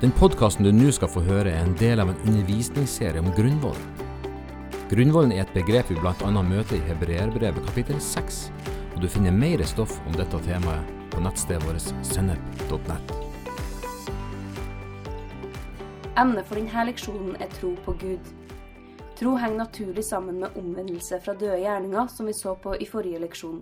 Den 0.00 0.14
podkasten 0.16 0.64
du 0.64 0.70
nå 0.72 0.88
skal 0.96 1.10
få 1.12 1.20
høre, 1.26 1.50
er 1.52 1.60
en 1.60 1.74
del 1.76 2.00
av 2.00 2.08
en 2.08 2.20
undervisningsserie 2.24 3.20
om 3.20 3.26
grunnvollen. 3.36 3.98
Grunnvollen 4.88 5.34
er 5.34 5.42
et 5.42 5.50
begrep 5.52 5.90
vi 5.92 5.96
bl.a. 6.00 6.30
møter 6.40 6.78
i 6.78 6.84
Hebreerbrevet 6.86 7.66
kapittel 7.66 7.98
6, 8.00 8.38
og 8.94 9.02
du 9.02 9.04
finner 9.12 9.34
mer 9.36 9.60
stoff 9.68 9.98
om 10.08 10.14
dette 10.16 10.40
temaet 10.46 10.88
på 11.12 11.20
nettstedet 11.20 11.66
vårt 11.68 11.84
sennep.nett. 12.08 13.12
Emnet 16.16 16.48
for 16.48 16.56
denne 16.56 16.84
leksjonen 16.88 17.34
er 17.36 17.52
tro 17.58 17.74
på 17.84 17.92
Gud. 18.00 18.30
Tro 19.20 19.34
henger 19.36 19.66
naturlig 19.66 20.06
sammen 20.08 20.38
med 20.40 20.56
omvendelse 20.56 21.18
fra 21.20 21.34
døde 21.36 21.58
gjerninger, 21.60 22.08
som 22.08 22.30
vi 22.30 22.38
så 22.38 22.54
på 22.56 22.72
i 22.80 22.88
forrige 22.88 23.20
leksjon. 23.20 23.60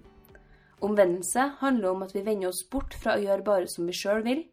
Omvendelse 0.86 1.48
handler 1.64 1.96
om 1.96 2.07
at 2.07 2.14
vi 2.14 2.23
vender 2.23 2.52
oss 2.52 2.62
bort 2.62 2.95
fra 2.95 3.18
å 3.18 3.27
gjøre 3.27 3.43
bare 3.50 3.66
som 3.66 3.91
vi 3.91 3.98
sjøl 4.05 4.23
vil, 4.23 4.46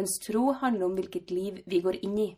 mens 0.00 0.18
tro 0.24 0.52
handler 0.56 0.88
om 0.88 0.96
hvilket 0.96 1.30
liv 1.30 1.60
vi 1.68 1.82
går 1.84 2.00
inn 2.00 2.16
i. 2.18 2.30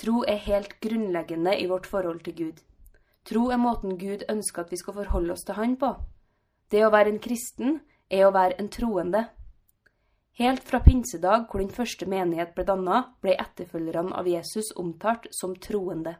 Tro 0.00 0.22
er 0.24 0.40
helt 0.46 0.78
grunnleggende 0.80 1.52
i 1.60 1.66
vårt 1.68 1.86
forhold 1.86 2.22
til 2.24 2.36
Gud. 2.38 2.62
Tro 3.28 3.50
er 3.52 3.60
måten 3.60 3.98
Gud 4.00 4.24
ønsker 4.32 4.64
at 4.64 4.72
vi 4.72 4.78
skal 4.80 4.96
forholde 4.96 5.34
oss 5.34 5.44
til 5.44 5.58
Han 5.58 5.76
på. 5.76 5.92
Det 6.72 6.80
å 6.86 6.92
være 6.94 7.12
en 7.12 7.20
kristen 7.20 7.82
er 8.08 8.24
å 8.24 8.32
være 8.32 8.56
en 8.62 8.72
troende. 8.72 9.26
Helt 10.40 10.64
fra 10.64 10.80
pinsedag, 10.80 11.50
hvor 11.50 11.60
den 11.60 11.74
første 11.74 12.08
menighet 12.08 12.54
ble 12.56 12.64
danna, 12.64 13.02
ble 13.20 13.36
etterfølgerne 13.36 14.16
av 14.16 14.30
Jesus 14.30 14.72
omtalt 14.80 15.28
som 15.36 15.52
troende. 15.56 16.16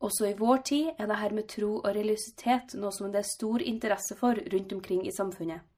Også 0.00 0.32
i 0.32 0.34
vår 0.34 0.64
tid 0.66 0.94
er 0.96 1.06
det 1.06 1.20
her 1.20 1.36
med 1.36 1.46
tro 1.52 1.76
og 1.76 1.90
religiøsitet 1.94 2.74
noe 2.80 2.90
som 2.90 3.12
det 3.12 3.22
er 3.22 3.34
stor 3.36 3.62
interesse 3.62 4.16
for 4.18 4.34
rundt 4.34 4.72
omkring 4.72 5.06
i 5.06 5.14
samfunnet. 5.14 5.69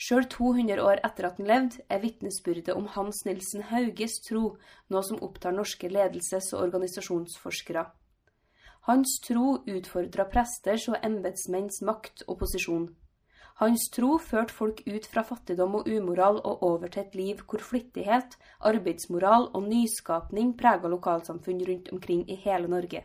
Sjøl 0.00 0.24
200 0.32 0.80
år 0.80 1.02
etter 1.04 1.26
at 1.28 1.36
han 1.36 1.48
levde, 1.50 1.82
er 1.92 2.00
vitnesbyrdet 2.00 2.72
om 2.72 2.86
Hans 2.94 3.18
Nilsen 3.26 3.66
Hauges 3.68 4.14
tro 4.24 4.54
noe 4.88 5.02
som 5.04 5.18
opptar 5.20 5.52
norske 5.52 5.90
ledelses- 5.92 6.54
og 6.54 6.62
organisasjonsforskere. 6.70 7.82
Hans 8.88 9.18
tro 9.26 9.58
utfordra 9.68 10.24
presters 10.32 10.86
og 10.88 10.96
embetsmenns 11.04 11.82
makt 11.84 12.24
og 12.26 12.38
posisjon. 12.40 12.86
Hans 13.60 13.90
tro 13.92 14.14
førte 14.24 14.56
folk 14.56 14.80
ut 14.86 15.08
fra 15.12 15.20
fattigdom 15.28 15.76
og 15.82 15.90
umoral 15.92 16.40
og 16.48 16.62
over 16.64 16.88
til 16.88 17.02
et 17.02 17.18
liv 17.18 17.42
hvor 17.44 17.60
flittighet, 17.60 18.38
arbeidsmoral 18.70 19.50
og 19.52 19.66
nyskapning 19.66 20.54
prega 20.56 20.88
lokalsamfunn 20.88 21.60
rundt 21.68 21.90
omkring 21.92 22.22
i 22.24 22.38
hele 22.40 22.72
Norge. 22.72 23.02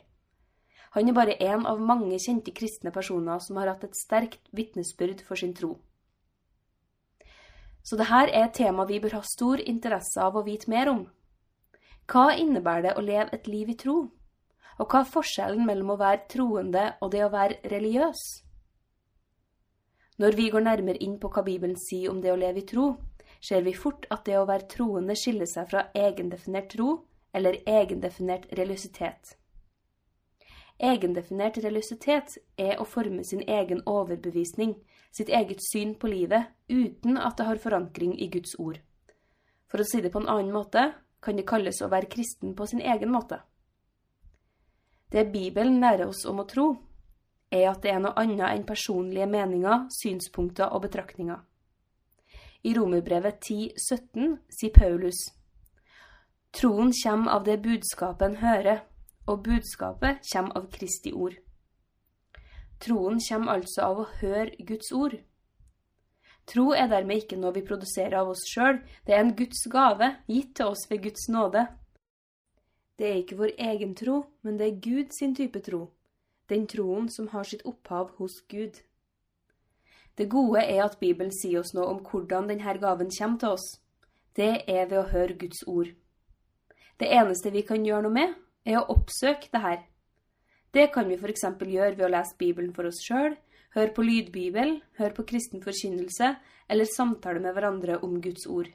Han 0.96 1.12
er 1.12 1.18
bare 1.20 1.36
én 1.44 1.68
av 1.68 1.84
mange 1.84 2.22
kjente 2.24 2.56
kristne 2.56 2.96
personer 2.96 3.44
som 3.44 3.60
har 3.60 3.74
hatt 3.74 3.84
et 3.84 4.00
sterkt 4.00 4.48
vitnesbyrd 4.56 5.26
for 5.28 5.36
sin 5.36 5.52
tro. 5.52 5.74
Så 7.86 7.98
dette 8.00 8.18
er 8.18 8.32
et 8.34 8.54
tema 8.58 8.86
vi 8.90 8.98
bør 9.00 9.20
ha 9.20 9.22
stor 9.22 9.62
interesse 9.62 10.22
av 10.22 10.36
å 10.36 10.46
vite 10.46 10.72
mer 10.74 10.90
om. 10.90 11.04
Hva 12.10 12.32
innebærer 12.34 12.88
det 12.88 12.94
å 12.98 13.04
leve 13.06 13.38
et 13.38 13.48
liv 13.48 13.70
i 13.70 13.78
tro? 13.78 13.98
Og 14.80 14.90
hva 14.90 15.04
er 15.04 15.12
forskjellen 15.12 15.66
mellom 15.66 15.94
å 15.94 16.00
være 16.02 16.26
troende 16.34 16.86
og 17.02 17.14
det 17.14 17.22
å 17.26 17.32
være 17.34 17.62
religiøs? 17.72 18.24
Når 20.18 20.38
vi 20.40 20.50
går 20.50 20.66
nærmere 20.66 21.02
inn 21.04 21.18
på 21.20 21.30
hva 21.30 21.44
Bibelen 21.46 21.78
sier 21.80 22.12
om 22.12 22.22
det 22.24 22.32
å 22.34 22.40
leve 22.40 22.62
i 22.64 22.68
tro, 22.68 22.96
ser 23.42 23.66
vi 23.66 23.74
fort 23.78 24.06
at 24.10 24.26
det 24.26 24.38
å 24.40 24.48
være 24.50 24.70
troende 24.72 25.16
skiller 25.20 25.50
seg 25.50 25.70
fra 25.70 25.88
egendefinert 25.94 26.72
tro 26.74 26.92
eller 27.36 27.60
egendefinert 27.68 28.48
religiøsitet. 28.58 29.36
Egendefinert 30.80 31.60
religiøsitet 31.64 32.38
er 32.58 32.80
å 32.80 32.88
forme 32.88 33.24
sin 33.24 33.44
egen 33.48 33.84
overbevisning, 33.86 34.76
sitt 35.16 35.30
eget 35.30 35.64
syn 35.64 35.96
på 35.96 36.10
livet, 36.12 36.52
uten 36.68 37.18
at 37.18 37.38
det 37.38 37.48
har 37.48 37.62
forankring 37.62 38.18
i 38.20 38.28
Guds 38.34 38.58
ord. 38.60 38.82
For 39.72 39.82
å 39.82 39.88
si 39.88 40.02
det 40.04 40.12
på 40.12 40.22
en 40.22 40.32
annen 40.32 40.54
måte 40.54 40.90
kan 41.24 41.38
det 41.40 41.48
kalles 41.48 41.82
å 41.82 41.90
være 41.92 42.12
kristen 42.12 42.56
på 42.56 42.68
sin 42.68 42.84
egen 42.84 43.12
måte. 43.14 43.40
Det 45.12 45.32
Bibelen 45.32 45.80
lærer 45.80 46.10
oss 46.10 46.26
om 46.28 46.42
å 46.44 46.48
tro, 46.50 46.68
er 47.52 47.70
at 47.70 47.84
det 47.86 47.94
er 47.94 48.02
noe 48.04 48.18
annet 48.20 48.50
enn 48.50 48.66
personlige 48.68 49.28
meninger, 49.30 49.86
synspunkter 49.94 50.74
og 50.74 50.84
betraktninger. 50.88 51.40
I 52.66 52.74
Romerbrevet 52.74 53.40
10,17 53.46 54.38
sier 54.50 54.74
Paulus 54.74 55.28
Troen 56.56 56.92
kommer 56.96 57.36
av 57.38 57.46
det 57.46 57.60
budskapet 57.62 58.26
en 58.26 58.38
hører, 58.42 58.84
og 59.28 59.44
budskapet 59.46 60.24
kommer 60.32 60.58
av 60.58 60.70
Kristi 60.74 61.14
ord. 61.14 61.36
Troen 62.84 63.22
kommer 63.24 63.56
altså 63.56 63.86
av 63.86 64.02
å 64.02 64.10
høre 64.20 64.66
Guds 64.68 64.92
ord. 64.92 65.16
Tro 66.46 66.72
er 66.78 66.90
dermed 66.92 67.24
ikke 67.24 67.40
noe 67.42 67.56
vi 67.56 67.66
produserer 67.66 68.20
av 68.20 68.30
oss 68.36 68.44
sjøl, 68.52 68.82
det 69.06 69.16
er 69.16 69.24
en 69.24 69.34
Guds 69.38 69.64
gave, 69.72 70.12
gitt 70.30 70.54
til 70.60 70.74
oss 70.76 70.86
ved 70.92 71.02
Guds 71.08 71.26
nåde. 71.34 71.66
Det 73.00 73.08
er 73.10 73.22
ikke 73.22 73.40
vår 73.40 73.56
egen 73.58 73.96
tro, 73.98 74.20
men 74.46 74.60
det 74.60 74.68
er 74.68 74.84
Gud 74.84 75.16
sin 75.16 75.34
type 75.36 75.60
tro, 75.66 75.88
den 76.50 76.68
troen 76.70 77.10
som 77.10 77.32
har 77.34 77.48
sitt 77.50 77.66
opphav 77.66 78.14
hos 78.20 78.38
Gud. 78.52 78.78
Det 80.16 80.30
gode 80.32 80.62
er 80.64 80.86
at 80.86 81.00
Bibelen 81.00 81.34
sier 81.34 81.60
oss 81.60 81.74
noe 81.76 81.90
om 81.92 82.00
hvordan 82.06 82.48
denne 82.48 82.78
gaven 82.80 83.10
kommer 83.12 83.40
til 83.42 83.58
oss. 83.58 83.66
Det 84.36 84.64
er 84.68 84.86
ved 84.88 85.00
å 85.02 85.10
høre 85.10 85.36
Guds 85.40 85.66
ord. 85.68 85.90
Det 87.00 87.10
eneste 87.12 87.52
vi 87.52 87.66
kan 87.68 87.84
gjøre 87.84 88.06
noe 88.06 88.16
med, 88.16 88.36
er 88.64 88.80
å 88.80 88.88
oppsøke 88.96 89.52
det 89.52 89.62
her. 89.66 89.82
Det 90.76 90.90
kan 90.92 91.08
vi 91.08 91.16
f.eks. 91.16 91.46
gjøre 91.56 91.96
ved 91.96 92.04
å 92.04 92.12
lese 92.12 92.36
Bibelen 92.36 92.74
for 92.76 92.90
oss 92.90 92.98
sjøl, 93.00 93.38
høre 93.78 93.94
på 93.96 94.04
lydbibel, 94.04 94.82
høre 95.00 95.16
på 95.16 95.24
kristen 95.30 95.62
forkynnelse 95.64 96.34
eller 96.68 96.90
samtale 96.92 97.40
med 97.40 97.56
hverandre 97.56 98.02
om 98.04 98.18
Guds 98.20 98.44
ord. 98.52 98.68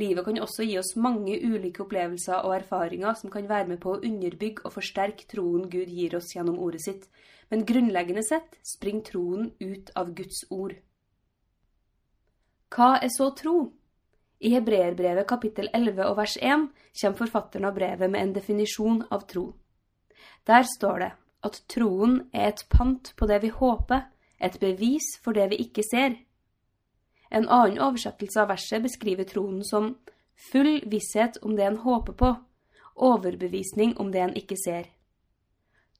Livet 0.00 0.24
kan 0.26 0.40
også 0.44 0.66
gi 0.68 0.76
oss 0.80 0.92
mange 1.00 1.38
ulike 1.40 1.84
opplevelser 1.84 2.44
og 2.44 2.56
erfaringer 2.58 3.16
som 3.16 3.32
kan 3.32 3.48
være 3.48 3.70
med 3.70 3.80
på 3.80 3.94
å 3.94 4.02
underbygge 4.04 4.66
og 4.66 4.74
forsterke 4.76 5.24
troen 5.32 5.64
Gud 5.72 5.88
gir 5.88 6.16
oss 6.16 6.34
gjennom 6.36 6.60
ordet 6.60 6.82
sitt, 6.84 7.08
men 7.48 7.64
grunnleggende 7.68 8.24
sett 8.28 8.60
springer 8.74 9.08
troen 9.08 9.50
ut 9.60 9.92
av 9.96 10.12
Guds 10.16 10.44
ord. 10.52 10.76
Hva 12.72 12.98
er 13.00 13.12
så 13.16 13.30
tro? 13.36 13.56
I 14.44 14.52
Hebreerbrevet 14.58 15.28
kapittel 15.28 15.72
11 15.72 16.04
og 16.04 16.16
vers 16.20 16.36
1 16.36 16.68
kommer 17.00 17.20
forfatteren 17.24 17.68
av 17.68 17.76
brevet 17.80 18.12
med 18.12 18.24
en 18.26 18.36
definisjon 18.36 19.04
av 19.08 19.28
tro. 19.28 19.52
Der 20.46 20.66
står 20.66 20.98
det 20.98 21.12
at 21.42 21.60
troen 21.70 22.28
er 22.32 22.52
et 22.52 22.64
pant 22.70 23.12
på 23.18 23.26
det 23.26 23.40
vi 23.42 23.50
håper, 23.54 24.06
et 24.42 24.58
bevis 24.60 25.06
for 25.22 25.34
det 25.34 25.48
vi 25.52 25.60
ikke 25.62 25.84
ser. 25.86 26.16
En 27.30 27.46
annen 27.48 27.80
oversettelse 27.80 28.42
av 28.42 28.50
verset 28.52 28.82
beskriver 28.84 29.26
troen 29.28 29.62
som 29.64 29.94
full 30.50 30.80
visshet 30.90 31.38
om 31.42 31.54
det 31.56 31.66
en 31.66 31.78
håper 31.84 32.18
på, 32.18 32.32
overbevisning 32.94 33.96
om 33.98 34.10
det 34.12 34.22
en 34.22 34.34
ikke 34.38 34.58
ser. 34.60 34.90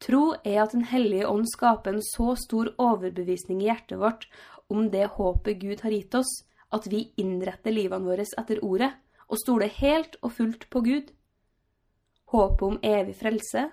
Tro 0.03 0.35
er 0.45 0.65
at 0.65 0.73
Den 0.73 0.85
hellige 0.91 1.29
ånd 1.29 1.47
skaper 1.47 1.93
en 1.93 2.03
så 2.03 2.35
stor 2.37 2.73
overbevisning 2.79 3.63
i 3.63 3.69
hjertet 3.71 4.01
vårt 4.01 4.27
om 4.69 4.91
det 4.91 5.07
håpet 5.15 5.61
Gud 5.61 5.85
har 5.85 5.95
gitt 5.95 6.15
oss, 6.15 6.33
at 6.73 6.89
vi 6.91 7.13
innretter 7.17 7.71
livene 7.71 8.09
våre 8.09 8.25
etter 8.27 8.59
ordet 8.65 8.91
og 9.29 9.39
stoler 9.39 9.71
helt 9.79 10.17
og 10.23 10.33
fullt 10.33 10.67
på 10.71 10.83
Gud. 10.83 11.13
Håpet 12.33 12.67
om 12.67 12.79
evig 12.83 13.15
frelse, 13.21 13.69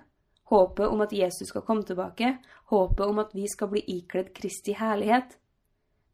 håpet 0.50 0.88
om 0.88 1.02
at 1.06 1.14
Jesus 1.14 1.52
skal 1.52 1.64
komme 1.66 1.86
tilbake, 1.86 2.38
håpet 2.72 3.06
om 3.06 3.22
at 3.22 3.36
vi 3.38 3.46
skal 3.50 3.70
bli 3.72 3.84
ikledd 3.98 4.34
Kristi 4.36 4.74
herlighet. 4.78 5.38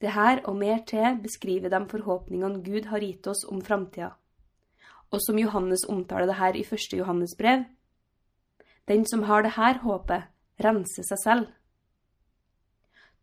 Det 0.01 0.12
her 0.12 0.41
og 0.50 0.57
mer 0.59 0.84
til 0.88 1.19
beskriver 1.23 1.72
de 1.72 1.81
forhåpningene 1.91 2.63
Gud 2.63 2.90
har 2.91 3.03
gitt 3.03 3.28
oss 3.31 3.45
om 3.47 3.62
framtida. 3.63 4.12
Og 5.13 5.22
som 5.24 5.40
Johannes 5.40 5.85
omtaler 5.88 6.28
det 6.28 6.40
her 6.40 6.57
i 6.59 6.66
første 6.68 6.97
Johannes 7.00 7.35
brev. 7.40 7.63
Den 8.88 9.06
som 9.07 9.24
har 9.24 9.45
det 9.45 9.56
her 9.56 9.79
håpet, 9.85 10.28
renser 10.62 11.07
seg 11.07 11.22
selv. 11.24 11.47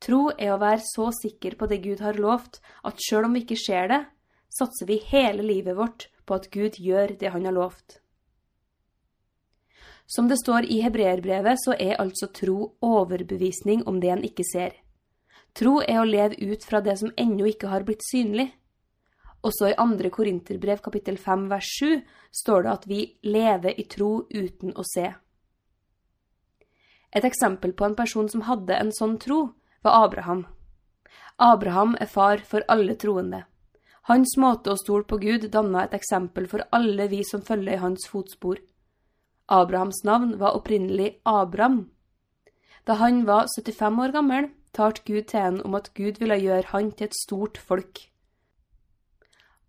Tro 0.03 0.33
er 0.35 0.55
å 0.55 0.59
være 0.59 0.83
så 0.83 1.13
sikker 1.15 1.55
på 1.61 1.69
det 1.71 1.83
Gud 1.85 2.01
har 2.03 2.19
lovt, 2.19 2.59
at 2.83 2.99
sjøl 2.99 3.29
om 3.29 3.37
vi 3.37 3.45
ikke 3.45 3.61
ser 3.61 3.87
det, 3.93 4.01
satser 4.51 4.89
vi 4.89 4.99
hele 5.13 5.45
livet 5.47 5.79
vårt 5.79 6.09
på 6.27 6.41
at 6.41 6.49
Gud 6.51 6.81
gjør 6.83 7.15
det 7.21 7.31
han 7.31 7.47
har 7.47 7.55
lovt. 7.55 8.02
Som 10.15 10.29
det 10.29 10.37
står 10.43 10.67
i 10.69 10.83
hebreerbrevet, 10.85 11.57
så 11.65 11.73
er 11.81 12.01
altså 12.03 12.29
tro 12.37 12.75
overbevisning 12.85 13.87
om 13.89 14.01
det 14.01 14.11
en 14.13 14.25
ikke 14.29 14.45
ser. 14.45 14.75
Tro 15.57 15.79
er 15.81 16.03
å 16.03 16.09
leve 16.09 16.37
ut 16.53 16.65
fra 16.69 16.83
det 16.85 16.99
som 17.01 17.13
ennå 17.17 17.47
ikke 17.49 17.71
har 17.73 17.85
blitt 17.89 18.05
synlig. 18.05 18.51
Også 19.41 19.71
i 19.71 19.79
andre 19.81 20.11
Korinterbrev 20.13 20.83
kapittel 20.85 21.17
5 21.19 21.47
vers 21.49 21.69
7 21.81 22.03
står 22.43 22.65
det 22.65 22.73
at 22.73 22.85
vi 22.91 23.01
lever 23.25 23.81
i 23.81 23.87
tro 23.89 24.11
uten 24.29 24.75
å 24.77 24.85
se. 24.87 25.07
Et 27.13 27.25
eksempel 27.25 27.73
på 27.73 27.89
en 27.89 27.97
person 27.97 28.29
som 28.29 28.45
hadde 28.49 28.77
en 28.77 28.93
sånn 28.93 29.17
tro, 29.21 29.41
var 29.85 30.05
Abraham. 30.07 30.45
Abraham 31.41 31.97
er 32.01 32.13
far 32.13 32.45
for 32.49 32.65
alle 32.69 32.99
troende. 33.01 33.43
Hans 34.13 34.37
måte 34.37 34.73
å 34.73 34.81
stole 34.81 35.09
på 35.09 35.19
Gud 35.25 35.49
danna 35.57 35.87
et 35.87 35.97
eksempel 35.97 36.49
for 36.53 36.65
alle 36.71 37.09
vi 37.09 37.23
som 37.25 37.43
følger 37.45 37.79
i 37.79 37.83
hans 37.83 38.05
fotspor. 38.13 38.61
Abrahams 39.53 40.05
navn 40.05 40.39
var 40.41 40.57
opprinnelig 40.57 41.19
Abram. 41.29 41.91
Da 42.87 42.95
han 42.97 43.27
var 43.27 43.51
75 43.53 43.99
år 44.01 44.13
gammel, 44.15 44.49
talte 44.73 45.03
Gud 45.05 45.27
til 45.29 45.41
ham 45.41 45.59
om 45.65 45.75
at 45.75 45.91
Gud 45.95 46.21
ville 46.21 46.39
gjøre 46.41 46.71
han 46.71 46.89
til 46.93 47.11
et 47.11 47.19
stort 47.19 47.59
folk. 47.59 48.01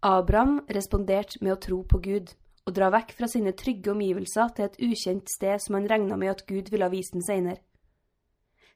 Abraham 0.01 0.61
responderte 0.75 1.41
med 1.41 1.53
å 1.57 1.59
tro 1.59 1.81
på 1.83 1.99
Gud 2.05 2.31
og 2.63 2.75
dra 2.77 2.89
vekk 2.95 3.11
fra 3.17 3.27
sine 3.27 3.51
trygge 3.59 3.91
omgivelser 3.91 4.55
til 4.55 4.69
et 4.69 4.79
ukjent 4.79 5.27
sted 5.31 5.59
som 5.59 5.75
han 5.75 5.89
regna 5.91 6.15
med 6.15 6.31
at 6.31 6.45
Gud 6.47 6.71
ville 6.71 6.89
vise 6.93 7.17
den 7.17 7.27
seinere. 7.27 7.59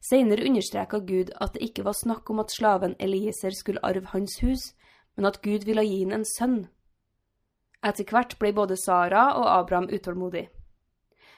Seinere 0.03 0.43
understreka 0.43 0.99
Gud 0.99 1.31
at 1.39 1.55
det 1.55 1.63
ikke 1.69 1.87
var 1.87 1.95
snakk 1.95 2.29
om 2.29 2.43
at 2.43 2.51
slaven 2.51 2.99
Elieser 2.99 3.55
skulle 3.55 3.83
arve 3.83 4.11
hans 4.11 4.37
hus, 4.43 4.73
men 5.15 5.25
at 5.25 5.39
Gud 5.41 5.63
ville 5.65 5.87
gi 5.87 6.03
ham 6.03 6.19
en 6.19 6.27
sønn. 6.35 6.59
Etter 7.79 8.11
hvert 8.11 8.35
ble 8.39 8.51
både 8.51 8.75
Sara 8.75 9.29
og 9.39 9.47
Abraham 9.55 9.87
utålmodig. 9.87 10.49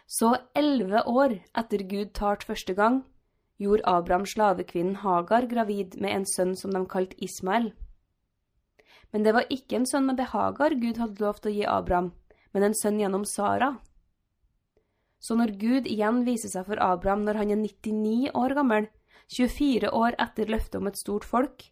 Så 0.09 0.31
elleve 0.57 1.03
år 1.05 1.35
etter 1.57 1.83
Gud 1.85 2.15
talt 2.17 2.41
første 2.47 2.73
gang, 2.73 3.03
gjorde 3.61 3.85
Abraham 3.85 4.25
slavekvinnen 4.25 5.01
Hagar 5.03 5.45
gravid 5.51 5.99
med 6.01 6.15
en 6.15 6.25
sønn 6.25 6.55
som 6.57 6.73
de 6.73 6.81
kalte 6.89 7.17
Ismael. 7.21 7.69
Men 9.13 9.25
det 9.25 9.35
var 9.35 9.51
ikke 9.53 9.77
en 9.77 9.85
sønn 9.89 10.07
med 10.07 10.21
Hagar 10.31 10.73
Gud 10.81 10.97
hadde 10.97 11.21
lovt 11.21 11.45
å 11.45 11.53
gi 11.53 11.65
Abraham, 11.67 12.13
men 12.53 12.65
en 12.65 12.77
sønn 12.77 12.97
gjennom 13.01 13.25
Sara. 13.25 13.75
Så 15.19 15.35
når 15.35 15.53
Gud 15.61 15.89
igjen 15.91 16.23
viser 16.25 16.49
seg 16.55 16.65
for 16.65 16.81
Abraham 16.81 17.27
når 17.27 17.41
han 17.41 17.53
er 17.53 17.61
99 17.61 18.31
år 18.33 18.55
gammel, 18.57 18.89
24 19.29 19.91
år 19.93 20.17
etter 20.17 20.49
løftet 20.49 20.79
om 20.79 20.89
et 20.89 20.97
stort 20.97 21.27
folk, 21.27 21.67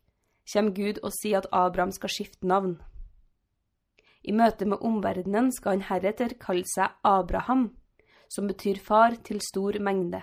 kommer 0.52 0.76
Gud 0.78 1.02
og 1.02 1.16
sier 1.16 1.42
at 1.42 1.50
Abraham 1.52 1.96
skal 1.96 2.14
skifte 2.14 2.46
navn. 2.46 2.78
I 4.22 4.36
møte 4.36 4.68
med 4.68 4.84
omverdenen 4.86 5.50
skal 5.56 5.78
han 5.78 5.88
heretter 5.88 6.36
kalle 6.42 6.68
seg 6.70 6.94
Abraham, 7.08 7.72
som 8.30 8.48
betyr 8.48 8.80
far 8.84 9.16
til 9.24 9.42
stor 9.42 9.80
mengde. 9.80 10.22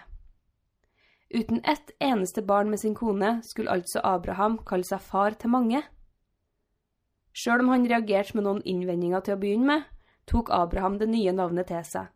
Uten 1.35 1.61
ett 1.65 1.91
eneste 1.99 2.43
barn 2.43 2.71
med 2.71 2.81
sin 2.81 2.95
kone 2.95 3.41
skulle 3.43 3.71
altså 3.71 4.01
Abraham 4.05 4.59
kalle 4.67 4.87
seg 4.87 5.03
far 5.03 5.35
til 5.35 5.51
mange. 5.51 5.83
Sjøl 7.35 7.65
om 7.65 7.73
han 7.75 7.89
reagerte 7.91 8.37
med 8.39 8.47
noen 8.47 8.63
innvendinger 8.63 9.25
til 9.27 9.35
å 9.35 9.41
begynne 9.43 9.67
med, 9.67 9.87
tok 10.31 10.53
Abraham 10.55 11.01
det 11.01 11.11
nye 11.11 11.35
navnet 11.35 11.69
til 11.73 11.83
seg, 11.89 12.11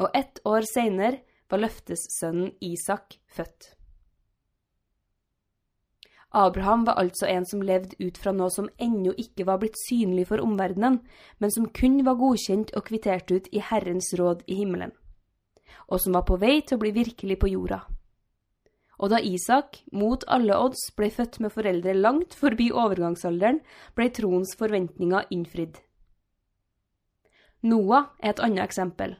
og 0.00 0.14
ett 0.16 0.40
år 0.48 0.64
seinere 0.72 1.20
var 1.50 1.60
løftessønnen 1.62 2.54
Isak 2.64 3.18
født. 3.28 3.76
Abraham 6.36 6.84
var 6.84 6.98
altså 7.00 7.28
en 7.30 7.46
som 7.48 7.62
levde 7.64 7.96
ut 8.00 8.18
fra 8.20 8.32
noe 8.34 8.50
som 8.52 8.68
ennå 8.82 9.14
ikke 9.16 9.46
var 9.48 9.60
blitt 9.62 9.78
synlig 9.86 10.26
for 10.28 10.42
omverdenen, 10.44 10.98
men 11.38 11.52
som 11.52 11.68
kun 11.72 12.02
var 12.04 12.18
godkjent 12.20 12.74
og 12.76 12.88
kvittert 12.88 13.30
ut 13.30 13.48
i 13.52 13.62
Herrens 13.62 14.10
råd 14.18 14.42
i 14.46 14.58
himmelen, 14.58 14.92
og 15.88 16.00
som 16.02 16.16
var 16.16 16.26
på 16.28 16.38
vei 16.40 16.60
til 16.62 16.78
å 16.78 16.82
bli 16.82 16.92
virkelig 16.96 17.38
på 17.40 17.50
jorda. 17.52 17.82
Og 18.96 19.12
da 19.12 19.20
Isak, 19.20 19.82
mot 19.92 20.24
alle 20.26 20.56
odds, 20.56 20.88
ble 20.96 21.10
født 21.12 21.38
med 21.44 21.52
foreldre 21.52 21.92
langt 21.94 22.34
forbi 22.34 22.70
overgangsalderen, 22.72 23.60
ble 23.94 24.08
troens 24.16 24.54
forventninger 24.56 25.28
innfridd. 25.36 25.76
Noah 27.66 28.12
er 28.22 28.32
et 28.32 28.40
annet 28.40 28.64
eksempel. 28.64 29.16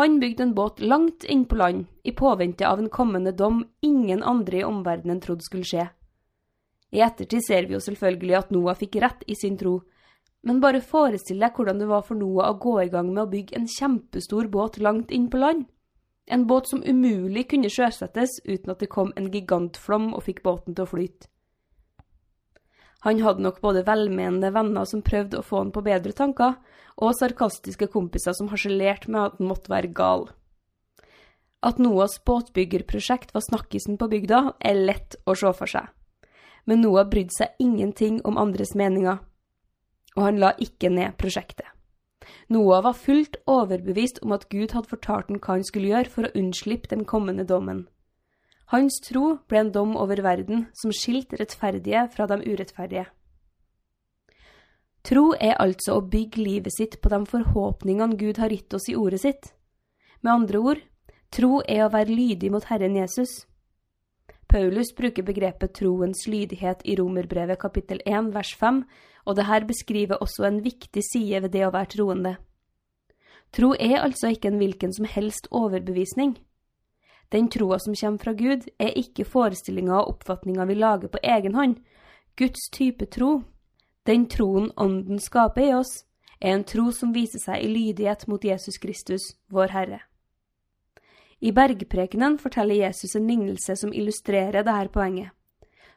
Han 0.00 0.18
bygde 0.18 0.42
en 0.42 0.54
båt 0.54 0.80
langt 0.80 1.24
inn 1.24 1.44
på 1.46 1.58
land, 1.60 1.86
i 2.02 2.12
påvente 2.12 2.66
av 2.66 2.80
en 2.82 2.90
kommende 2.90 3.32
dom 3.32 3.62
ingen 3.82 4.22
andre 4.22 4.62
i 4.62 4.66
omverdenen 4.66 5.20
trodde 5.22 5.46
skulle 5.46 5.68
skje. 5.68 5.86
I 6.90 7.02
ettertid 7.04 7.44
ser 7.46 7.68
vi 7.68 7.76
jo 7.76 7.82
selvfølgelig 7.84 8.36
at 8.38 8.50
Noah 8.54 8.78
fikk 8.78 8.96
rett 9.02 9.22
i 9.26 9.36
sin 9.38 9.58
tro, 9.60 9.82
men 10.48 10.62
bare 10.64 10.80
forestill 10.80 11.42
deg 11.44 11.58
hvordan 11.58 11.82
det 11.82 11.86
var 11.90 12.06
for 12.06 12.16
Noah 12.16 12.54
å 12.54 12.60
gå 12.62 12.78
i 12.80 12.92
gang 12.92 13.10
med 13.12 13.26
å 13.26 13.30
bygge 13.30 13.58
en 13.58 13.66
kjempestor 13.68 14.48
båt 14.48 14.78
langt 14.80 15.10
inn 15.12 15.26
på 15.28 15.40
land. 15.42 15.66
En 16.24 16.46
båt 16.48 16.70
som 16.70 16.80
umulig 16.84 17.50
kunne 17.50 17.68
sjøsettes 17.72 18.38
uten 18.46 18.72
at 18.72 18.80
det 18.80 18.88
kom 18.92 19.12
en 19.16 19.28
gigantflom 19.32 20.14
og 20.16 20.24
fikk 20.24 20.40
båten 20.46 20.76
til 20.76 20.86
å 20.86 20.88
flyte. 20.88 21.28
Han 23.04 23.20
hadde 23.22 23.44
nok 23.44 23.60
både 23.62 23.84
velmenende 23.86 24.50
venner 24.56 24.88
som 24.88 25.04
prøvde 25.04 25.38
å 25.38 25.46
få 25.46 25.60
han 25.62 25.74
på 25.74 25.84
bedre 25.84 26.16
tanker, 26.16 26.56
og 26.98 27.14
sarkastiske 27.14 27.86
kompiser 27.92 28.34
som 28.34 28.48
harselerte 28.50 29.12
med 29.12 29.20
at 29.22 29.38
han 29.38 29.52
måtte 29.52 29.70
være 29.70 29.92
gal. 29.94 30.26
At 31.62 31.78
Noahs 31.78 32.16
båtbyggerprosjekt 32.26 33.36
var 33.36 33.44
snakkisen 33.44 34.00
på 34.00 34.08
bygda, 34.10 34.42
er 34.58 34.80
lett 34.80 35.20
å 35.28 35.36
se 35.38 35.52
for 35.54 35.70
seg. 35.70 35.92
Men 36.66 36.82
Noah 36.82 37.06
brydde 37.08 37.36
seg 37.36 37.62
ingenting 37.62 38.18
om 38.26 38.40
andres 38.40 38.74
meninger, 38.78 39.20
og 40.16 40.22
han 40.24 40.40
la 40.42 40.54
ikke 40.62 40.90
ned 40.92 41.16
prosjektet. 41.20 41.66
Noah 42.52 42.82
var 42.84 42.96
fullt 42.96 43.36
overbevist 43.48 44.22
om 44.24 44.32
at 44.36 44.48
Gud 44.52 44.72
hadde 44.76 44.90
fortalt 44.90 45.28
ham 45.28 45.38
hva 45.40 45.58
han 45.58 45.64
skulle 45.66 45.92
gjøre 45.92 46.12
for 46.12 46.28
å 46.28 46.34
unnslippe 46.38 46.90
den 46.92 47.04
kommende 47.08 47.44
dommen. 47.48 47.86
Hans 48.72 48.98
tro 49.00 49.38
ble 49.48 49.62
en 49.62 49.72
dom 49.72 49.94
over 49.96 50.20
verden 50.24 50.66
som 50.76 50.92
skilte 50.92 51.38
rettferdige 51.40 52.04
fra 52.12 52.26
de 52.28 52.42
urettferdige. 52.44 53.06
Tro 55.08 55.30
er 55.40 55.56
altså 55.56 55.96
å 55.96 56.04
bygge 56.04 56.42
livet 56.42 56.74
sitt 56.74 56.98
på 57.00 57.08
de 57.08 57.22
forhåpningene 57.30 58.18
Gud 58.20 58.40
har 58.42 58.52
gitt 58.52 58.74
oss 58.76 58.90
i 58.92 58.96
ordet 58.98 59.22
sitt. 59.22 59.52
Med 60.20 60.34
andre 60.34 60.60
ord, 60.60 60.82
tro 61.32 61.62
er 61.64 61.86
å 61.86 61.92
være 61.94 62.12
lydig 62.12 62.50
mot 62.52 62.66
Herren 62.68 62.98
Jesus. 62.98 63.46
Paulus 64.48 64.94
bruker 64.96 65.22
begrepet 65.22 65.74
troens 65.76 66.22
lydighet 66.26 66.80
i 66.88 66.94
Romerbrevet 66.96 67.60
kapittel 67.60 68.00
1 68.06 68.30
vers 68.32 68.54
5, 68.56 68.78
og 69.28 69.36
dette 69.36 69.66
beskriver 69.68 70.22
også 70.24 70.46
en 70.48 70.62
viktig 70.64 71.02
side 71.04 71.42
ved 71.44 71.52
det 71.52 71.66
å 71.66 71.72
være 71.74 71.92
troende. 71.92 72.32
Tro 73.52 73.74
er 73.76 74.00
altså 74.00 74.32
ikke 74.32 74.48
en 74.48 74.56
hvilken 74.56 74.94
som 74.96 75.04
helst 75.04 75.50
overbevisning. 75.52 76.38
Den 77.28 77.50
troa 77.52 77.76
som 77.78 77.92
kommer 77.92 78.24
fra 78.24 78.32
Gud, 78.32 78.64
er 78.80 78.96
ikke 78.96 79.28
forestillinger 79.28 79.98
og 79.98 80.14
oppfatninger 80.14 80.64
vi 80.64 80.80
lager 80.80 81.12
på 81.12 81.20
egen 81.22 81.54
hånd. 81.54 81.76
Guds 82.36 82.70
type 82.72 83.04
tro, 83.12 83.42
den 84.08 84.28
troen 84.32 84.72
Ånden 84.76 85.20
skaper 85.20 85.66
i 85.66 85.74
oss, 85.76 86.06
er 86.40 86.56
en 86.56 86.64
tro 86.64 86.88
som 86.92 87.12
viser 87.12 87.42
seg 87.44 87.60
i 87.60 87.68
lydighet 87.68 88.24
mot 88.32 88.44
Jesus 88.44 88.80
Kristus, 88.80 89.34
vår 89.52 89.76
Herre. 89.76 90.07
I 91.40 91.52
bergprekenen 91.54 92.38
forteller 92.38 92.74
Jesus 92.74 93.14
en 93.14 93.28
lignelse 93.28 93.76
som 93.78 93.92
illustrerer 93.94 94.64
dette 94.66 94.88
poenget. 94.90 95.30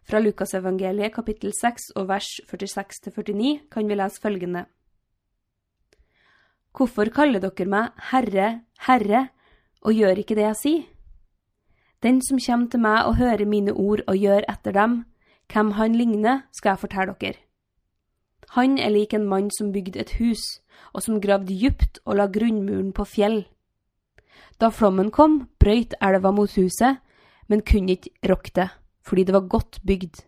Fra 0.05 0.19
Lukasevangeliet 0.19 1.13
kapittel 1.13 1.53
6 1.53 1.91
og 1.95 2.07
vers 2.09 2.29
46-49 2.49 3.69
kan 3.71 3.87
vi 3.87 3.97
lese 3.97 4.21
følgende. 4.21 4.65
Hvorfor 6.71 7.09
kaller 7.11 7.41
dere 7.41 7.67
meg 7.67 7.91
Herre, 8.11 8.61
Herre, 8.87 9.27
og 9.81 9.93
gjør 9.93 10.21
ikke 10.21 10.37
det 10.37 10.45
jeg 10.45 10.59
sier? 10.61 10.83
Den 12.01 12.21
som 12.21 12.39
kommer 12.41 12.69
til 12.69 12.81
meg 12.81 13.05
og 13.05 13.17
hører 13.17 13.45
mine 13.45 13.73
ord 13.73 14.01
og 14.07 14.17
gjør 14.17 14.45
etter 14.49 14.73
dem, 14.73 15.03
hvem 15.51 15.71
han 15.77 15.95
ligner, 15.95 16.45
skal 16.51 16.73
jeg 16.73 16.79
fortelle 16.85 17.15
dere. 17.21 17.41
Han 18.57 18.77
er 18.79 18.89
lik 18.89 19.13
en 19.13 19.27
mann 19.27 19.51
som 19.51 19.71
bygde 19.71 19.99
et 19.99 20.13
hus, 20.19 20.61
og 20.93 21.03
som 21.03 21.21
gravde 21.21 21.53
dypt 21.53 21.99
og 22.05 22.17
la 22.17 22.25
grunnmuren 22.27 22.93
på 22.93 23.05
fjell. 23.05 23.45
Da 24.59 24.69
flommen 24.69 25.11
kom, 25.11 25.47
brøyt 25.59 25.95
elva 26.01 26.31
mot 26.31 26.51
huset, 26.55 27.01
men 27.49 27.63
kunne 27.65 27.97
ikke 27.97 28.13
rokke 28.29 28.51
det, 28.55 28.69
fordi 29.03 29.23
det 29.27 29.33
var 29.33 29.49
godt 29.49 29.79
bygd. 29.87 30.23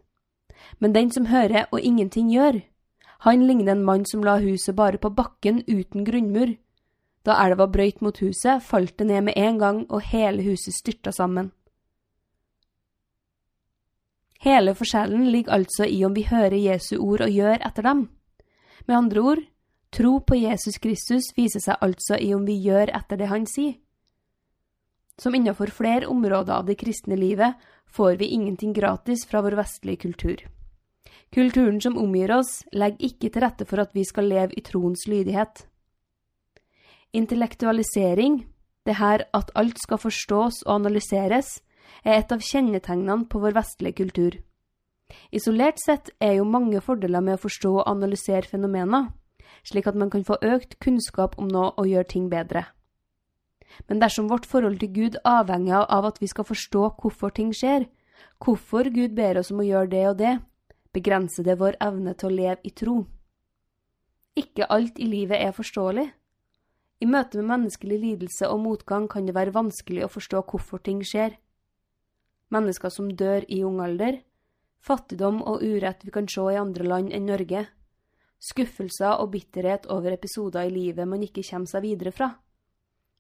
Men 0.80 0.94
den 0.94 1.12
som 1.12 1.30
hører 1.30 1.68
og 1.72 1.82
ingenting 1.82 2.32
gjør, 2.34 2.62
han 3.24 3.48
ligner 3.48 3.72
en 3.72 3.84
mann 3.86 4.06
som 4.06 4.24
la 4.24 4.40
huset 4.42 4.76
bare 4.76 5.00
på 5.00 5.14
bakken 5.16 5.62
uten 5.68 6.04
grunnmur. 6.04 6.58
Da 7.24 7.38
elva 7.46 7.70
brøyt 7.72 8.02
mot 8.04 8.18
huset, 8.20 8.64
falt 8.64 8.98
det 9.00 9.08
ned 9.08 9.22
med 9.30 9.38
en 9.38 9.60
gang, 9.60 9.86
og 9.90 10.02
hele 10.12 10.44
huset 10.44 10.76
styrta 10.76 11.12
sammen. 11.12 11.54
Hele 14.44 14.74
forskjellen 14.76 15.30
ligger 15.32 15.56
altså 15.56 15.88
i 15.88 16.02
om 16.04 16.16
vi 16.16 16.26
hører 16.28 16.60
Jesu 16.60 16.98
ord 16.98 17.24
og 17.24 17.32
gjør 17.32 17.64
etter 17.64 17.88
dem. 17.88 18.10
Med 18.88 18.98
andre 18.98 19.22
ord, 19.22 19.44
tro 19.92 20.18
på 20.20 20.36
Jesus 20.36 20.82
Kristus 20.84 21.32
viser 21.38 21.64
seg 21.64 21.80
altså 21.80 22.20
i 22.20 22.34
om 22.36 22.44
vi 22.44 22.58
gjør 22.60 22.92
etter 22.92 23.22
det 23.22 23.32
han 23.32 23.48
sier. 23.48 23.78
Som 25.22 25.36
innenfor 25.36 25.68
flere 25.68 26.08
områder 26.08 26.54
av 26.54 26.66
det 26.66 26.80
kristne 26.82 27.16
livet 27.16 27.60
får 27.88 28.16
vi 28.22 28.32
ingenting 28.34 28.74
gratis 28.74 29.26
fra 29.30 29.42
vår 29.42 29.58
vestlige 29.60 30.02
kultur. 30.08 30.48
Kulturen 31.34 31.82
som 31.82 31.98
omgir 31.98 32.32
oss, 32.32 32.64
legger 32.72 33.10
ikke 33.10 33.30
til 33.30 33.42
rette 33.42 33.66
for 33.66 33.82
at 33.82 33.94
vi 33.94 34.06
skal 34.06 34.30
leve 34.30 34.54
i 34.58 34.62
troens 34.66 35.06
lydighet. 35.10 35.66
Intellektualisering, 37.14 38.44
det 38.86 38.98
her 38.98 39.26
at 39.34 39.52
alt 39.56 39.78
skal 39.82 40.02
forstås 40.02 40.64
og 40.66 40.76
analyseres, 40.76 41.62
er 42.04 42.20
et 42.20 42.32
av 42.34 42.42
kjennetegnene 42.42 43.30
på 43.30 43.42
vår 43.42 43.54
vestlige 43.58 44.02
kultur. 44.02 44.38
Isolert 45.32 45.82
sett 45.82 46.10
er 46.22 46.40
jo 46.40 46.46
mange 46.46 46.82
fordeler 46.82 47.22
med 47.22 47.38
å 47.38 47.44
forstå 47.44 47.74
og 47.80 47.90
analysere 47.90 48.50
fenomener, 48.50 49.12
slik 49.66 49.88
at 49.90 49.98
man 49.98 50.10
kan 50.14 50.26
få 50.26 50.40
økt 50.42 50.80
kunnskap 50.82 51.38
om 51.38 51.50
noe 51.50 51.74
og 51.78 51.90
gjøre 51.90 52.10
ting 52.16 52.30
bedre. 52.34 52.66
Men 53.88 54.02
dersom 54.04 54.30
vårt 54.32 54.46
forhold 54.50 54.80
til 54.82 54.94
Gud 54.94 55.20
avhenger 55.26 55.86
av 55.90 56.08
at 56.10 56.22
vi 56.22 56.30
skal 56.32 56.48
forstå 56.48 56.88
hvorfor 57.02 57.34
ting 57.36 57.52
skjer, 57.56 57.88
hvorfor 58.44 58.90
Gud 58.94 59.16
ber 59.18 59.40
oss 59.42 59.52
om 59.52 59.62
å 59.64 59.68
gjøre 59.68 59.92
det 59.92 60.04
og 60.10 60.18
det, 60.22 60.34
begrenser 60.94 61.48
det 61.48 61.60
vår 61.62 61.80
evne 61.82 62.14
til 62.14 62.30
å 62.30 62.36
leve 62.38 62.60
i 62.64 62.74
tro. 62.74 62.98
Ikke 64.38 64.70
alt 64.70 65.00
i 65.00 65.08
livet 65.10 65.42
er 65.42 65.56
forståelig. 65.56 66.10
I 67.02 67.10
møte 67.10 67.40
med 67.40 67.50
menneskelig 67.50 68.00
lidelse 68.00 68.48
og 68.50 68.62
motgang 68.64 69.10
kan 69.12 69.26
det 69.28 69.36
være 69.36 69.54
vanskelig 69.56 70.06
å 70.06 70.14
forstå 70.14 70.46
hvorfor 70.50 70.82
ting 70.86 71.02
skjer 71.06 71.36
mennesker 72.54 72.94
som 72.94 73.12
dør 73.18 73.46
i 73.52 73.62
ung 73.66 73.82
alder, 73.84 74.22
fattigdom 74.84 75.42
og 75.48 75.64
urett 75.64 76.04
vi 76.06 76.14
kan 76.14 76.30
se 76.30 76.46
i 76.52 76.60
andre 76.60 76.88
land 76.88 77.14
enn 77.16 77.28
Norge, 77.30 77.66
skuffelser 78.44 79.22
og 79.22 79.32
bitterhet 79.36 79.88
over 79.94 80.16
episoder 80.16 80.68
i 80.68 80.74
livet 80.74 81.10
man 81.10 81.24
ikke 81.24 81.46
kommer 81.48 81.72
seg 81.72 81.86
videre 81.86 82.14
fra. 82.16 82.34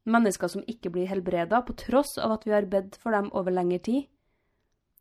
Mennesker 0.03 0.51
som 0.51 0.65
ikke 0.67 0.91
blir 0.91 1.07
helbreda 1.07 1.61
på 1.63 1.75
tross 1.79 2.17
av 2.19 2.33
at 2.35 2.47
vi 2.47 2.51
har 2.51 2.67
bedt 2.67 2.97
for 2.99 3.15
dem 3.15 3.29
over 3.31 3.55
lengre 3.55 3.79
tid. 3.79 4.09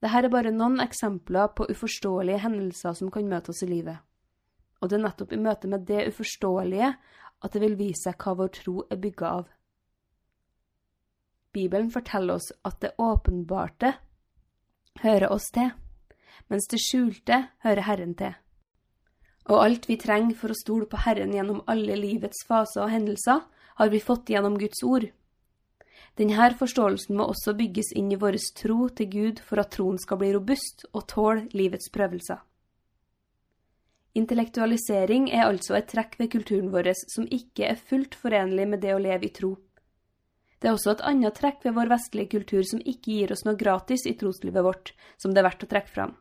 Dette 0.03 0.19
er 0.19 0.31
bare 0.31 0.51
noen 0.55 0.81
eksempler 0.83 1.51
på 1.57 1.67
uforståelige 1.71 2.43
hendelser 2.43 2.95
som 2.99 3.11
kan 3.11 3.27
møte 3.31 3.51
oss 3.51 3.63
i 3.63 3.71
livet. 3.71 3.99
Og 4.83 4.91
det 4.91 4.99
er 4.99 5.05
nettopp 5.05 5.35
i 5.35 5.39
møte 5.43 5.71
med 5.71 5.87
det 5.87 6.07
uforståelige 6.11 6.93
at 7.43 7.55
det 7.55 7.63
vil 7.63 7.77
vise 7.79 8.09
seg 8.09 8.19
hva 8.19 8.35
vår 8.39 8.51
tro 8.55 8.77
er 8.91 9.03
bygga 9.03 9.35
av. 9.41 9.51
Bibelen 11.53 11.91
forteller 11.93 12.39
oss 12.39 12.51
at 12.65 12.81
det 12.83 12.95
åpenbarte 13.03 13.93
hører 15.03 15.33
oss 15.35 15.51
til, 15.55 15.71
mens 16.49 16.67
det 16.71 16.81
skjulte 16.83 17.43
hører 17.65 17.87
Herren 17.87 18.15
til. 18.19 18.35
Og 19.51 19.59
alt 19.59 19.89
vi 19.91 19.99
trenger 19.99 20.39
for 20.39 20.55
å 20.55 20.59
stole 20.59 20.87
på 20.87 21.03
Herren 21.03 21.35
gjennom 21.35 21.65
alle 21.71 21.99
livets 21.99 22.45
faser 22.49 22.85
og 22.87 22.93
hendelser, 22.95 23.43
har 23.81 23.91
vi 23.93 24.01
fått 24.01 24.31
gjennom 24.31 24.59
Guds 24.59 24.83
ord. 24.83 25.09
Denne 26.21 26.49
forståelsen 26.59 27.17
må 27.17 27.25
også 27.33 27.55
bygges 27.57 27.93
inn 27.97 28.11
i 28.13 28.21
vår 28.21 28.37
tro 28.59 28.89
til 28.93 29.09
Gud 29.09 29.41
for 29.41 29.63
at 29.63 29.73
troen 29.73 29.99
skal 30.01 30.21
bli 30.21 30.33
robust 30.35 30.85
og 30.93 31.07
tåle 31.09 31.47
livets 31.57 31.89
prøvelser. 31.93 32.43
Intellektualisering 34.13 35.31
er 35.33 35.47
altså 35.47 35.79
et 35.79 35.89
trekk 35.89 36.19
ved 36.21 36.29
kulturen 36.35 36.69
vår 36.73 36.91
som 37.01 37.25
ikke 37.33 37.65
er 37.71 37.81
fullt 37.81 38.15
forenlig 38.15 38.67
med 38.69 38.83
det 38.85 38.93
å 38.93 39.01
leve 39.01 39.31
i 39.31 39.33
tro. 39.33 39.55
Det 40.61 40.69
er 40.69 40.77
også 40.77 40.93
et 40.93 41.07
annet 41.09 41.35
trekk 41.35 41.65
ved 41.65 41.75
vår 41.75 41.89
vestlige 41.91 42.35
kultur 42.37 42.63
som 42.69 42.83
ikke 42.85 43.17
gir 43.17 43.33
oss 43.33 43.47
noe 43.47 43.59
gratis 43.59 44.05
i 44.07 44.13
troslivet 44.15 44.63
vårt, 44.63 44.93
som 45.19 45.33
det 45.33 45.41
er 45.41 45.49
verdt 45.49 45.65
å 45.65 45.71
trekke 45.73 45.91
fram. 45.91 46.13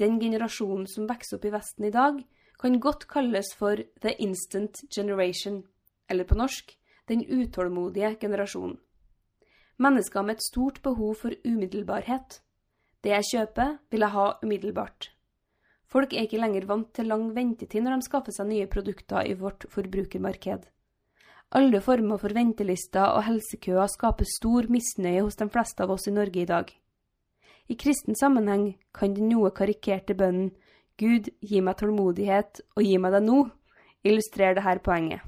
Den 0.00 0.16
generasjonen 0.22 0.86
som 0.88 1.10
vokser 1.10 1.36
opp 1.36 1.44
i 1.44 1.52
Vesten 1.52 1.90
i 1.90 1.92
dag, 1.92 2.22
kan 2.60 2.80
godt 2.80 3.06
kalles 3.08 3.54
for 3.56 3.80
the 4.04 4.12
instant 4.20 4.82
generation, 4.94 5.62
eller 6.08 6.24
på 6.24 6.36
norsk 6.36 6.76
den 7.08 7.24
utålmodige 7.24 8.16
generasjonen. 8.20 8.76
Mennesker 9.80 10.22
med 10.22 10.36
et 10.36 10.44
stort 10.44 10.82
behov 10.82 11.14
for 11.22 11.32
umiddelbarhet. 11.44 12.42
Det 13.00 13.14
jeg 13.14 13.28
kjøper, 13.32 13.78
vil 13.90 14.04
jeg 14.04 14.12
ha 14.12 14.26
umiddelbart. 14.42 15.08
Folk 15.88 16.12
er 16.12 16.26
ikke 16.26 16.38
lenger 16.38 16.66
vant 16.68 16.92
til 16.94 17.08
lang 17.10 17.30
ventetid 17.34 17.82
når 17.82 17.96
de 17.96 18.06
skaffer 18.06 18.34
seg 18.36 18.46
nye 18.50 18.68
produkter 18.70 19.24
i 19.26 19.32
vårt 19.34 19.64
forbrukermarked. 19.72 20.68
Alle 21.56 21.80
former 21.82 22.20
for 22.20 22.30
ventelister 22.36 23.08
og 23.16 23.24
helsekøer 23.26 23.88
skaper 23.90 24.28
stor 24.28 24.68
misnøye 24.70 25.24
hos 25.24 25.40
de 25.40 25.48
fleste 25.50 25.82
av 25.82 25.90
oss 25.96 26.06
i 26.06 26.14
Norge 26.14 26.44
i 26.44 26.46
dag. 26.46 26.68
I 27.66 27.74
kristen 27.74 28.14
sammenheng 28.14 28.76
kan 28.94 29.16
den 29.16 29.32
noe 29.32 29.50
karikerte 29.50 30.14
bønnen 30.14 30.52
Gud, 31.00 31.30
gi 31.40 31.62
meg 31.64 31.78
tålmodighet, 31.80 32.60
og 32.76 32.84
gi 32.84 32.98
meg 33.00 33.14
det 33.16 33.22
nå, 33.24 33.44
illustrerer 34.04 34.58
dette 34.58 34.84
poenget. 34.84 35.24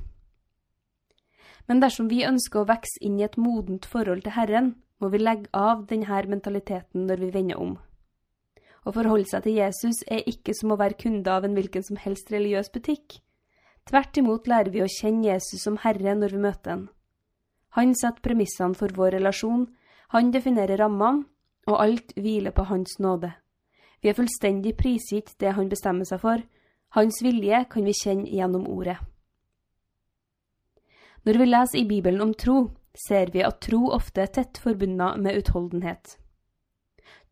Men 1.69 1.81
dersom 1.81 2.11
vi 2.11 2.25
ønsker 2.27 2.63
å 2.63 2.69
vokse 2.69 3.01
inn 3.01 3.21
i 3.21 3.25
et 3.25 3.39
modent 3.41 3.87
forhold 3.89 4.25
til 4.27 4.35
Herren, 4.37 4.75
må 5.01 5.09
vi 5.11 5.23
legge 5.23 5.51
av 5.57 5.87
denne 5.91 6.23
mentaliteten 6.29 7.07
når 7.09 7.25
vi 7.25 7.31
vender 7.35 7.61
om. 7.63 7.77
Å 8.83 8.93
forholde 8.95 9.31
seg 9.31 9.45
til 9.45 9.59
Jesus 9.61 10.03
er 10.11 10.27
ikke 10.29 10.55
som 10.59 10.75
å 10.75 10.79
være 10.79 10.99
kunde 10.99 11.31
av 11.31 11.47
en 11.47 11.55
hvilken 11.55 11.85
som 11.87 11.99
helst 12.03 12.33
religiøs 12.35 12.71
butikk. 12.75 13.21
Tvert 13.87 14.19
imot 14.19 14.49
lærer 14.51 14.71
vi 14.75 14.83
å 14.83 14.91
kjenne 14.91 15.29
Jesus 15.31 15.65
som 15.67 15.79
Herre 15.83 16.15
når 16.19 16.35
vi 16.35 16.43
møter 16.43 16.75
ham. 16.75 16.89
Han 17.79 17.95
setter 17.97 18.23
premissene 18.23 18.77
for 18.79 18.93
vår 18.95 19.17
relasjon, 19.17 19.71
han 20.13 20.33
definerer 20.35 20.83
rammene, 20.83 21.25
og 21.71 21.79
alt 21.79 22.11
hviler 22.19 22.53
på 22.53 22.67
Hans 22.69 22.99
nåde. 22.99 23.31
Vi 24.03 24.11
er 24.11 24.19
fullstendig 24.19 24.75
prisgitt 24.77 25.37
det 25.39 25.55
Han 25.55 25.71
bestemmer 25.71 26.09
seg 26.09 26.21
for. 26.21 26.43
Hans 26.93 27.23
vilje 27.23 27.65
kan 27.71 27.87
vi 27.87 27.95
kjenne 27.97 28.29
gjennom 28.29 28.67
ordet. 28.69 28.99
Når 31.23 31.39
vi 31.39 31.47
leser 31.47 31.79
i 31.79 31.87
Bibelen 31.87 32.21
om 32.21 32.35
tro, 32.35 32.73
ser 32.99 33.31
vi 33.33 33.45
at 33.47 33.61
tro 33.63 33.87
ofte 33.95 34.25
er 34.25 34.33
tett 34.35 34.59
forbundet 34.59 35.21
med 35.23 35.39
utholdenhet. 35.39 36.17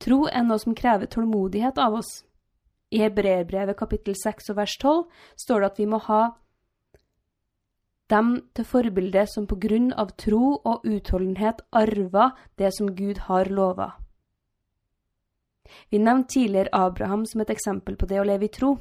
Tro 0.00 0.24
er 0.30 0.46
noe 0.46 0.62
som 0.62 0.76
krever 0.78 1.10
tålmodighet 1.10 1.78
av 1.78 1.98
oss. 1.98 2.22
I 2.90 3.02
Hebreerbrevet 3.02 3.76
kapittel 3.76 4.16
6 4.16 4.52
og 4.54 4.56
vers 4.62 4.76
12 4.78 5.02
står 5.42 5.60
det 5.60 5.70
at 5.72 5.80
vi 5.82 5.88
må 5.90 6.00
ha 6.06 6.22
dem 8.10 8.30
til 8.56 8.66
forbilde 8.66 9.26
som 9.30 9.46
på 9.46 9.58
grunn 9.62 9.92
av 9.92 10.14
tro 10.18 10.56
og 10.56 10.86
utholdenhet 10.86 11.60
arva 11.70 12.32
det 12.58 12.72
som 12.78 12.94
Gud 12.96 13.26
har 13.28 13.50
lova. 13.50 13.92
Vi 15.88 15.98
nevnte 15.98 16.34
tidligere 16.34 16.72
Abraham 16.72 17.24
som 17.26 17.40
et 17.40 17.50
eksempel 17.50 17.96
på 17.96 18.06
det 18.10 18.20
å 18.20 18.26
leve 18.28 18.46
i 18.46 18.52
tro. 18.52 18.76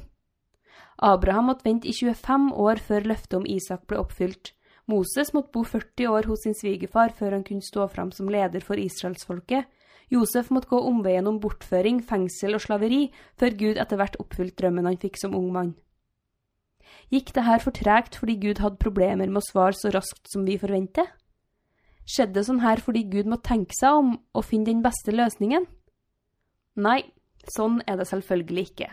Abraham 1.00 1.48
måtte 1.48 1.64
vente 1.64 1.88
i 1.88 1.96
25 1.96 2.50
år 2.52 2.80
før 2.84 3.08
løftet 3.08 3.38
om 3.38 3.46
Isak 3.48 3.86
ble 3.88 4.00
oppfylt. 4.02 4.52
Moses 4.90 5.32
måtte 5.32 5.54
bo 5.54 5.62
40 5.64 6.10
år 6.10 6.26
hos 6.28 6.44
sin 6.44 6.56
svigerfar 6.56 7.14
før 7.16 7.38
han 7.38 7.44
kunne 7.46 7.64
stå 7.64 7.86
fram 7.88 8.10
som 8.12 8.28
leder 8.28 8.60
for 8.64 8.80
israelsfolket. 8.80 9.68
Josef 10.10 10.50
måtte 10.50 10.72
gå 10.72 10.80
omveien 10.82 11.28
om 11.30 11.38
bortføring, 11.40 12.00
fengsel 12.02 12.56
og 12.58 12.64
slaveri 12.64 13.04
før 13.38 13.54
Gud 13.60 13.78
etter 13.78 14.00
hvert 14.00 14.18
oppfylte 14.18 14.58
drømmen 14.58 14.88
han 14.90 14.98
fikk 14.98 15.20
som 15.20 15.36
ung 15.38 15.52
mann. 15.54 15.76
Gikk 17.10 17.30
det 17.36 17.46
her 17.46 17.62
for 17.62 17.74
tregt 17.74 18.18
fordi 18.18 18.36
Gud 18.42 18.60
hadde 18.62 18.82
problemer 18.82 19.30
med 19.30 19.40
å 19.40 19.46
svare 19.46 19.78
så 19.78 19.92
raskt 19.94 20.26
som 20.32 20.44
vi 20.46 20.58
forventer? 20.58 21.06
Skjedde 22.10 22.40
det 22.40 22.46
sånn 22.48 22.64
her 22.64 22.82
fordi 22.82 23.04
Gud 23.06 23.30
måtte 23.30 23.52
tenke 23.52 23.76
seg 23.78 24.00
om 24.02 24.16
og 24.34 24.46
finne 24.46 24.66
den 24.72 24.82
beste 24.82 25.14
løsningen? 25.14 25.68
Nei, 26.76 27.02
sånn 27.56 27.80
er 27.86 27.98
det 27.98 28.08
selvfølgelig 28.10 28.66
ikke. 28.70 28.90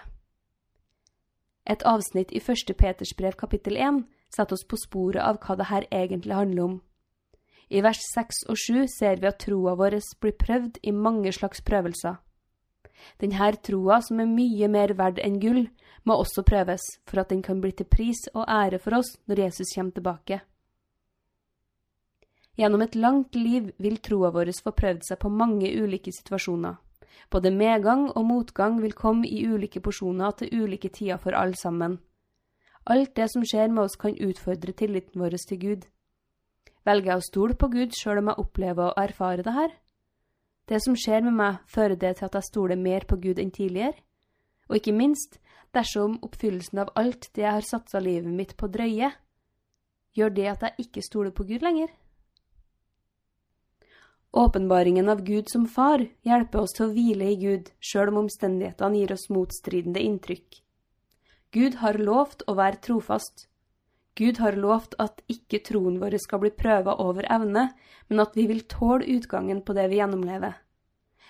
Et 1.67 1.83
avsnitt 1.83 2.31
i 2.31 2.39
første 2.39 2.73
Peters 2.73 3.11
brev 3.17 3.35
kapittel 3.37 3.75
1 3.75 4.05
setter 4.33 4.55
oss 4.55 4.65
på 4.67 4.79
sporet 4.79 5.21
av 5.21 5.39
hva 5.43 5.57
det 5.59 5.67
her 5.71 5.87
egentlig 5.91 6.35
handler 6.35 6.63
om. 6.63 6.77
I 7.69 7.81
vers 7.83 7.99
6 8.13 8.45
og 8.47 8.55
7 8.55 8.87
ser 8.87 9.19
vi 9.19 9.27
at 9.27 9.41
troa 9.43 9.75
vår 9.75 9.99
blir 10.23 10.37
prøvd 10.39 10.79
i 10.83 10.95
mange 10.95 11.33
slags 11.35 11.61
prøvelser. 11.61 12.15
Denne 13.19 13.51
troa, 13.61 13.99
som 14.01 14.19
er 14.19 14.31
mye 14.31 14.67
mer 14.71 14.95
verd 14.97 15.19
enn 15.19 15.39
gull, 15.43 15.67
må 16.07 16.15
også 16.15 16.43
prøves 16.47 16.81
for 17.05 17.19
at 17.19 17.29
den 17.29 17.43
kan 17.43 17.59
bli 17.61 17.73
til 17.75 17.85
pris 17.85 18.23
og 18.33 18.47
ære 18.47 18.79
for 18.79 18.95
oss 18.97 19.17
når 19.27 19.43
Jesus 19.43 19.75
kommer 19.75 19.91
tilbake. 19.91 20.39
Gjennom 22.57 22.81
et 22.81 22.95
langt 22.95 23.35
liv 23.35 23.69
vil 23.77 23.99
troa 24.01 24.31
vår 24.33 24.49
få 24.63 24.71
prøvd 24.71 25.03
seg 25.05 25.19
på 25.21 25.29
mange 25.29 25.69
ulike 25.69 26.11
situasjoner. 26.15 26.79
Både 27.31 27.51
medgang 27.51 28.07
og 28.11 28.25
motgang 28.25 28.81
vil 28.81 28.93
komme 28.93 29.27
i 29.27 29.43
ulike 29.47 29.81
porsjoner 29.83 30.31
til 30.39 30.63
ulike 30.63 30.89
tider 30.89 31.17
for 31.17 31.35
alle 31.35 31.55
sammen. 31.55 31.99
Alt 32.87 33.15
det 33.15 33.27
som 33.31 33.43
skjer 33.43 33.67
med 33.67 33.83
oss, 33.83 33.97
kan 33.99 34.15
utfordre 34.15 34.71
tilliten 34.71 35.21
vår 35.21 35.35
til 35.43 35.59
Gud. 35.59 35.87
Velger 36.87 37.11
jeg 37.11 37.19
å 37.19 37.25
stole 37.25 37.55
på 37.59 37.67
Gud 37.67 37.91
sjøl 37.97 38.21
om 38.21 38.31
jeg 38.31 38.43
opplever 38.43 38.93
og 38.93 39.01
erfarer 39.01 39.43
det 39.43 39.53
her? 39.53 39.73
Det 40.67 40.79
som 40.83 40.95
skjer 40.95 41.23
med 41.25 41.35
meg, 41.35 41.59
fører 41.67 41.95
det 41.99 42.17
til 42.17 42.27
at 42.27 42.35
jeg 42.35 42.47
stoler 42.47 42.79
mer 42.79 43.03
på 43.07 43.19
Gud 43.19 43.39
enn 43.39 43.51
tidligere? 43.51 43.95
Og 44.69 44.79
ikke 44.79 44.95
minst, 44.95 45.39
dersom 45.75 46.17
oppfyllelsen 46.23 46.79
av 46.83 46.91
alt 46.95 47.29
det 47.35 47.43
jeg 47.43 47.55
har 47.57 47.67
satsa 47.67 47.99
livet 48.03 48.31
mitt 48.31 48.55
på 48.59 48.67
drøye, 48.71 49.11
gjør 50.15 50.33
det 50.35 50.47
at 50.51 50.63
jeg 50.63 50.87
ikke 50.87 51.03
stoler 51.03 51.35
på 51.35 51.43
Gud 51.47 51.63
lenger? 51.63 51.91
Åpenbaringen 54.31 55.09
av 55.09 55.21
Gud 55.23 55.49
som 55.49 55.65
far 55.65 56.03
hjelper 56.27 56.59
oss 56.59 56.75
til 56.75 56.87
å 56.87 56.93
hvile 56.93 57.29
i 57.31 57.37
Gud, 57.39 57.69
sjøl 57.79 58.11
om 58.11 58.25
omstendighetene 58.25 58.99
gir 58.99 59.13
oss 59.15 59.29
motstridende 59.31 60.03
inntrykk. 60.03 60.59
Gud 61.55 61.79
har 61.79 61.97
lovt 61.97 62.43
å 62.47 62.57
være 62.59 62.81
trofast. 62.83 63.47
Gud 64.19 64.41
har 64.43 64.57
lovt 64.59 64.97
at 64.99 65.21
ikke 65.31 65.61
troen 65.63 65.99
vår 66.01 66.17
skal 66.19 66.41
bli 66.43 66.51
prøva 66.51 66.97
over 66.99 67.27
evne, 67.31 67.69
men 68.09 68.19
at 68.19 68.35
vi 68.35 68.47
vil 68.49 68.65
tåle 68.67 69.07
utgangen 69.15 69.61
på 69.63 69.75
det 69.77 69.87
vi 69.91 70.01
gjennomlever. 70.01 70.57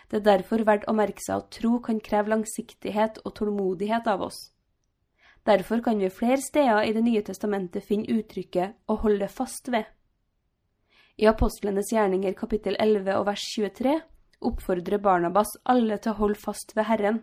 Det 0.09 0.21
er 0.21 0.29
derfor 0.29 0.63
verdt 0.63 0.87
å 0.87 0.95
merke 0.95 1.21
seg 1.21 1.41
at 1.41 1.51
tro 1.51 1.77
kan 1.83 1.99
kreve 1.99 2.31
langsiktighet 2.31 3.19
og 3.25 3.35
tålmodighet 3.37 4.07
av 4.07 4.23
oss. 4.29 4.39
Derfor 5.47 5.83
kan 5.83 5.99
vi 5.99 6.09
flere 6.11 6.41
steder 6.41 6.87
i 6.87 6.93
Det 6.95 7.03
nye 7.03 7.21
testamentet 7.21 7.83
finne 7.83 8.07
uttrykket 8.07 8.73
'å 8.87 8.99
holde 9.03 9.27
fast 9.27 9.67
ved'. 9.67 9.96
I 11.17 11.25
Apostlenes 11.25 11.87
gjerninger 11.89 12.35
kapittel 12.37 12.75
11 12.77 13.15
og 13.17 13.23
vers 13.25 13.41
23 13.49 13.93
oppfordrer 14.45 14.99
Barnabas 15.01 15.55
alle 15.65 15.95
til 15.97 16.11
å 16.11 16.19
holde 16.19 16.37
fast 16.37 16.75
ved 16.77 16.85
Herren. 16.85 17.15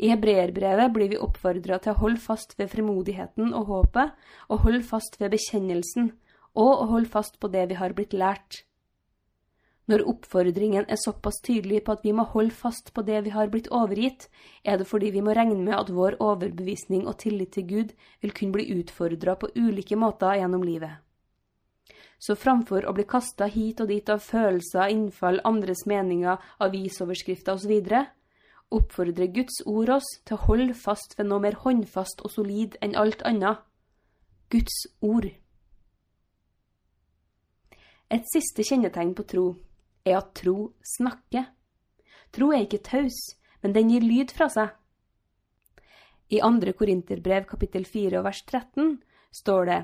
I 0.00 0.08
hebreerbrevet 0.08 0.94
blir 0.94 1.10
vi 1.10 1.18
oppfordra 1.20 1.76
til 1.84 1.92
å 1.92 1.98
holde 1.98 2.22
fast 2.22 2.54
ved 2.56 2.70
frimodigheten 2.72 3.50
og 3.58 3.68
håpet, 3.68 4.14
og 4.48 4.62
holde 4.64 4.80
fast 4.88 5.18
ved 5.20 5.34
bekjennelsen, 5.34 6.14
og 6.56 6.70
å 6.70 6.86
holde 6.94 7.10
fast 7.12 7.36
på 7.42 7.50
det 7.52 7.66
vi 7.68 7.76
har 7.76 7.92
blitt 7.98 8.16
lært. 8.16 8.62
Når 9.92 10.06
oppfordringen 10.08 10.88
er 10.88 11.00
såpass 11.02 11.42
tydelig 11.44 11.82
på 11.84 11.92
at 11.92 12.06
vi 12.08 12.14
må 12.16 12.24
holde 12.32 12.56
fast 12.56 12.94
på 12.96 13.04
det 13.04 13.20
vi 13.26 13.34
har 13.36 13.52
blitt 13.52 13.68
overgitt, 13.68 14.30
er 14.64 14.80
det 14.80 14.88
fordi 14.88 15.12
vi 15.12 15.26
må 15.26 15.36
regne 15.36 15.60
med 15.60 15.76
at 15.76 15.92
vår 15.92 16.16
overbevisning 16.24 17.04
og 17.04 17.20
tillit 17.20 17.52
til 17.58 17.68
Gud 17.68 17.92
vil 18.24 18.32
kunne 18.32 18.56
bli 18.56 18.70
utfordra 18.78 19.36
på 19.36 19.52
ulike 19.60 20.00
måter 20.00 20.40
gjennom 20.40 20.64
livet. 20.64 21.04
Så 22.18 22.34
framfor 22.34 22.86
å 22.86 22.94
bli 22.96 23.06
kasta 23.06 23.46
hit 23.46 23.80
og 23.80 23.90
dit 23.92 24.08
av 24.10 24.22
følelser, 24.24 24.90
innfall, 24.90 25.40
andres 25.46 25.84
meninger, 25.86 26.38
avisoverskrifter 26.58 27.54
osv., 27.54 28.04
oppfordrer 28.74 29.30
Guds 29.32 29.62
ord 29.64 29.94
oss 29.96 30.08
til 30.28 30.36
å 30.36 30.44
holde 30.48 30.74
fast 30.76 31.14
ved 31.18 31.30
noe 31.30 31.40
mer 31.40 31.56
håndfast 31.62 32.20
og 32.24 32.34
solid 32.34 32.76
enn 32.84 32.98
alt 33.00 33.22
annet 33.28 33.62
Guds 34.52 34.82
ord. 35.00 35.30
Et 38.08 38.24
siste 38.32 38.64
kjennetegn 38.64 39.14
på 39.16 39.24
tro 39.28 39.46
er 40.04 40.18
at 40.20 40.32
tro 40.36 40.72
snakker. 40.96 41.48
Tro 42.32 42.50
er 42.52 42.64
ikke 42.64 42.84
taus, 42.84 43.16
men 43.62 43.74
den 43.76 43.92
gir 43.92 44.04
lyd 44.04 44.32
fra 44.32 44.48
seg. 44.52 44.72
I 46.28 46.40
andre 46.44 46.74
Korinterbrev 46.76 47.46
kapittel 47.48 47.86
4 47.88 48.20
vers 48.24 48.42
13 48.44 48.98
står 49.32 49.68
det 49.68 49.78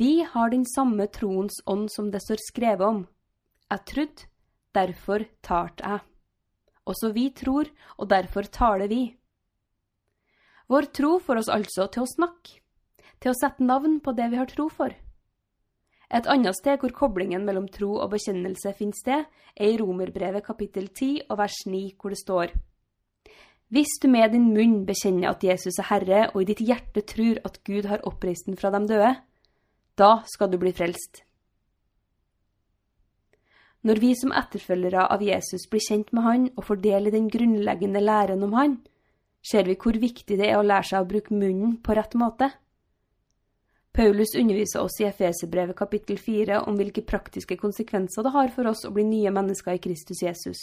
Vi 0.00 0.22
har 0.32 0.48
den 0.48 0.62
samme 0.64 1.04
troens 1.12 1.58
ånd 1.68 1.90
som 1.92 2.06
det 2.08 2.22
står 2.24 2.40
skrevet 2.40 2.86
om. 2.86 3.02
Jeg 3.68 3.84
trudd, 3.90 4.22
derfor 4.72 5.26
talte 5.44 5.84
jeg. 5.84 6.00
Også 6.88 7.10
vi 7.12 7.26
tror, 7.36 7.68
og 8.00 8.08
derfor 8.08 8.48
taler 8.48 8.88
vi. 8.88 9.02
Vår 10.72 10.88
tro 10.96 11.18
får 11.20 11.42
oss 11.42 11.52
altså 11.52 11.90
til 11.92 12.06
å 12.06 12.08
snakke, 12.14 12.56
til 13.20 13.34
å 13.34 13.36
sette 13.36 13.68
navn 13.68 14.00
på 14.00 14.16
det 14.16 14.32
vi 14.32 14.40
har 14.40 14.48
tro 14.48 14.70
for. 14.72 14.96
Et 16.08 16.32
annet 16.32 16.56
sted 16.56 16.80
hvor 16.80 16.96
koblingen 16.96 17.44
mellom 17.44 17.68
tro 17.68 17.92
og 18.00 18.14
bekjennelse 18.16 18.72
finner 18.80 18.96
sted, 18.96 19.28
er 19.52 19.68
i 19.68 19.78
Romerbrevet 19.84 20.48
kapittel 20.48 20.88
10 20.88 21.26
og 21.28 21.42
vers 21.44 21.60
9, 21.68 21.86
hvor 22.00 22.16
det 22.16 22.24
står 22.24 22.56
Hvis 23.68 23.98
du 24.00 24.08
med 24.08 24.32
din 24.32 24.48
munn 24.56 24.86
bekjenner 24.88 25.34
at 25.34 25.44
Jesus 25.44 25.76
er 25.76 25.92
Herre, 25.92 26.28
og 26.32 26.40
i 26.40 26.54
ditt 26.54 26.64
hjerte 26.64 27.04
tror 27.04 27.44
at 27.44 27.60
Gud 27.68 27.84
har 27.84 28.00
oppreist 28.08 28.48
den 28.48 28.56
fra 28.56 28.72
de 28.72 28.88
døde, 28.88 29.18
da 30.00 30.22
skal 30.28 30.50
du 30.50 30.56
bli 30.60 30.72
frelst. 30.72 31.24
Når 33.84 34.00
vi 34.00 34.10
som 34.16 34.32
etterfølgere 34.36 35.06
av 35.08 35.22
Jesus 35.24 35.64
blir 35.70 35.80
kjent 35.80 36.10
med 36.12 36.24
Han 36.24 36.48
og 36.52 36.66
får 36.66 36.80
del 36.84 37.08
i 37.08 37.12
den 37.14 37.28
grunnleggende 37.32 38.02
læren 38.04 38.44
om 38.44 38.56
Han, 38.56 38.74
ser 39.40 39.64
vi 39.64 39.78
hvor 39.80 39.96
viktig 39.96 40.36
det 40.36 40.50
er 40.50 40.58
å 40.58 40.66
lære 40.66 40.90
seg 40.90 41.04
å 41.04 41.08
bruke 41.08 41.32
munnen 41.36 41.78
på 41.80 41.96
rett 41.96 42.16
måte. 42.18 42.50
Paulus 43.96 44.36
underviser 44.38 44.84
oss 44.84 45.00
i 45.00 45.08
Efeserbrevet 45.08 45.76
kapittel 45.76 46.20
4 46.20 46.60
om 46.68 46.76
hvilke 46.78 47.02
praktiske 47.02 47.56
konsekvenser 47.58 48.22
det 48.22 48.34
har 48.36 48.52
for 48.54 48.70
oss 48.70 48.84
å 48.86 48.92
bli 48.94 49.06
nye 49.08 49.32
mennesker 49.34 49.74
i 49.74 49.82
Kristus 49.82 50.22
Jesus. 50.22 50.60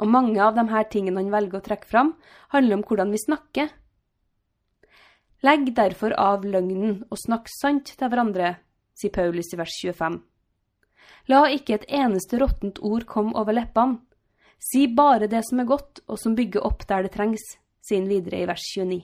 Og 0.00 0.08
mange 0.08 0.40
av 0.42 0.56
de 0.56 0.64
her 0.72 0.88
tingene 0.90 1.20
han 1.20 1.30
velger 1.30 1.60
å 1.60 1.64
trekke 1.64 1.86
fram, 1.86 2.14
handler 2.50 2.80
om 2.80 2.84
hvordan 2.88 3.12
vi 3.12 3.20
snakker. 3.20 3.68
Legg 5.40 5.70
derfor 5.72 6.12
av 6.20 6.44
løgnen 6.44 6.98
og 7.08 7.16
snakk 7.16 7.48
sant 7.48 7.94
til 7.96 8.10
hverandre, 8.12 8.58
sier 8.92 9.12
Paulus 9.14 9.54
i 9.54 9.58
vers 9.60 9.76
25. 9.80 10.18
La 11.32 11.46
ikke 11.54 11.78
et 11.78 11.86
eneste 11.88 12.36
råttent 12.42 12.80
ord 12.84 13.06
komme 13.08 13.32
over 13.40 13.56
leppene. 13.56 14.02
Si 14.60 14.84
bare 14.92 15.30
det 15.32 15.40
som 15.48 15.62
er 15.62 15.68
godt, 15.70 16.02
og 16.04 16.20
som 16.20 16.34
bygger 16.36 16.66
opp 16.68 16.84
der 16.88 17.06
det 17.06 17.14
trengs, 17.14 17.46
sier 17.80 18.02
han 18.02 18.10
videre 18.10 18.42
i 18.42 18.48
vers 18.50 18.66
29. 18.76 19.00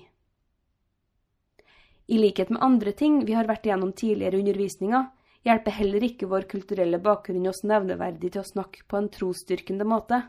I 2.07 2.19
likhet 2.21 2.52
med 2.52 2.62
andre 2.62 2.93
ting 2.93 3.23
vi 3.25 3.35
har 3.35 3.49
vært 3.49 3.64
igjennom 3.66 3.95
tidligere 3.97 4.37
i 4.37 4.45
undervisninga, 4.45 5.00
hjelper 5.49 5.78
heller 5.78 6.05
ikke 6.05 6.28
vår 6.28 6.45
kulturelle 6.50 7.00
bakgrunn 7.02 7.49
oss 7.49 7.64
nevneverdig 7.64 8.35
til 8.35 8.45
å 8.45 8.50
snakke 8.50 8.85
på 8.85 9.00
en 9.00 9.09
trosstyrkende 9.14 9.88
måte. 9.88 10.21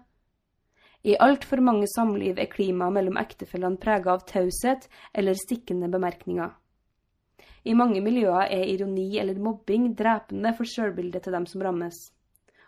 I 1.05 1.15
altfor 1.21 1.61
mange 1.61 1.87
samliv 1.91 2.39
er 2.41 2.49
klimaet 2.49 2.95
mellom 2.95 3.19
ektefellene 3.21 3.77
prega 3.81 4.15
av 4.15 4.25
taushet 4.29 4.87
eller 5.13 5.37
stikkende 5.37 5.89
bemerkninger. 5.93 6.49
I 7.67 7.75
mange 7.75 8.01
miljøer 8.01 8.47
er 8.47 8.69
ironi 8.71 9.09
eller 9.19 9.39
mobbing 9.43 9.91
drepende 9.99 10.53
for 10.57 10.69
sjølbildet 10.69 11.27
til 11.27 11.35
dem 11.35 11.45
som 11.45 11.63
rammes. 11.65 11.97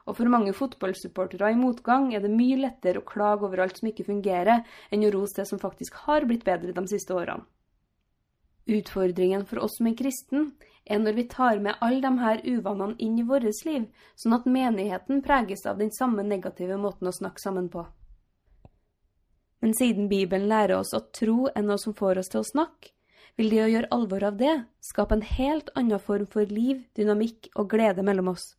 Og 0.06 0.18
for 0.18 0.32
mange 0.32 0.54
fotballsupportere 0.58 1.52
i 1.54 1.60
motgang 1.60 2.10
er 2.14 2.24
det 2.24 2.32
mye 2.34 2.58
lettere 2.60 3.02
å 3.02 3.08
klage 3.08 3.46
over 3.48 3.62
alt 3.64 3.80
som 3.80 3.90
ikke 3.90 4.08
fungerer, 4.08 4.66
enn 4.90 5.06
å 5.06 5.12
rose 5.14 5.38
det 5.38 5.48
som 5.50 5.62
faktisk 5.62 6.02
har 6.06 6.26
blitt 6.30 6.46
bedre 6.48 6.74
de 6.76 6.86
siste 6.90 7.16
årene. 7.16 7.46
Utfordringen 8.70 9.46
for 9.50 9.64
oss 9.66 9.80
som 9.80 9.88
er 9.90 9.98
kristen 9.98 10.52
er 10.86 11.00
når 11.02 11.16
vi 11.18 11.28
tar 11.32 11.62
med 11.64 11.80
alle 11.82 12.02
de 12.04 12.12
her 12.22 12.42
uvanene 12.46 12.98
inn 13.02 13.18
i 13.18 13.26
vårt 13.26 13.66
liv, 13.66 13.88
sånn 14.16 14.36
at 14.38 14.50
menigheten 14.50 15.24
preges 15.26 15.66
av 15.66 15.80
den 15.82 15.90
samme 15.96 16.26
negative 16.26 16.78
måten 16.78 17.10
å 17.10 17.16
snakke 17.16 17.42
sammen 17.42 17.70
på. 17.74 17.86
Men 19.60 19.74
siden 19.76 20.08
Bibelen 20.12 20.48
lærer 20.48 20.78
oss 20.80 20.94
at 20.96 21.12
tro 21.16 21.50
er 21.52 21.66
noe 21.66 21.80
som 21.82 21.96
får 21.96 22.22
oss 22.22 22.32
til 22.32 22.42
å 22.44 22.48
snakke, 22.48 22.94
vil 23.40 23.52
det 23.52 23.60
å 23.64 23.72
gjøre 23.72 23.92
alvor 23.96 24.24
av 24.28 24.38
det 24.40 24.54
skape 24.84 25.16
en 25.16 25.26
helt 25.26 25.70
annen 25.80 26.02
form 26.04 26.28
for 26.28 26.48
liv, 26.52 26.86
dynamikk 26.96 27.52
og 27.56 27.70
glede 27.72 28.04
mellom 28.04 28.34
oss. 28.34 28.54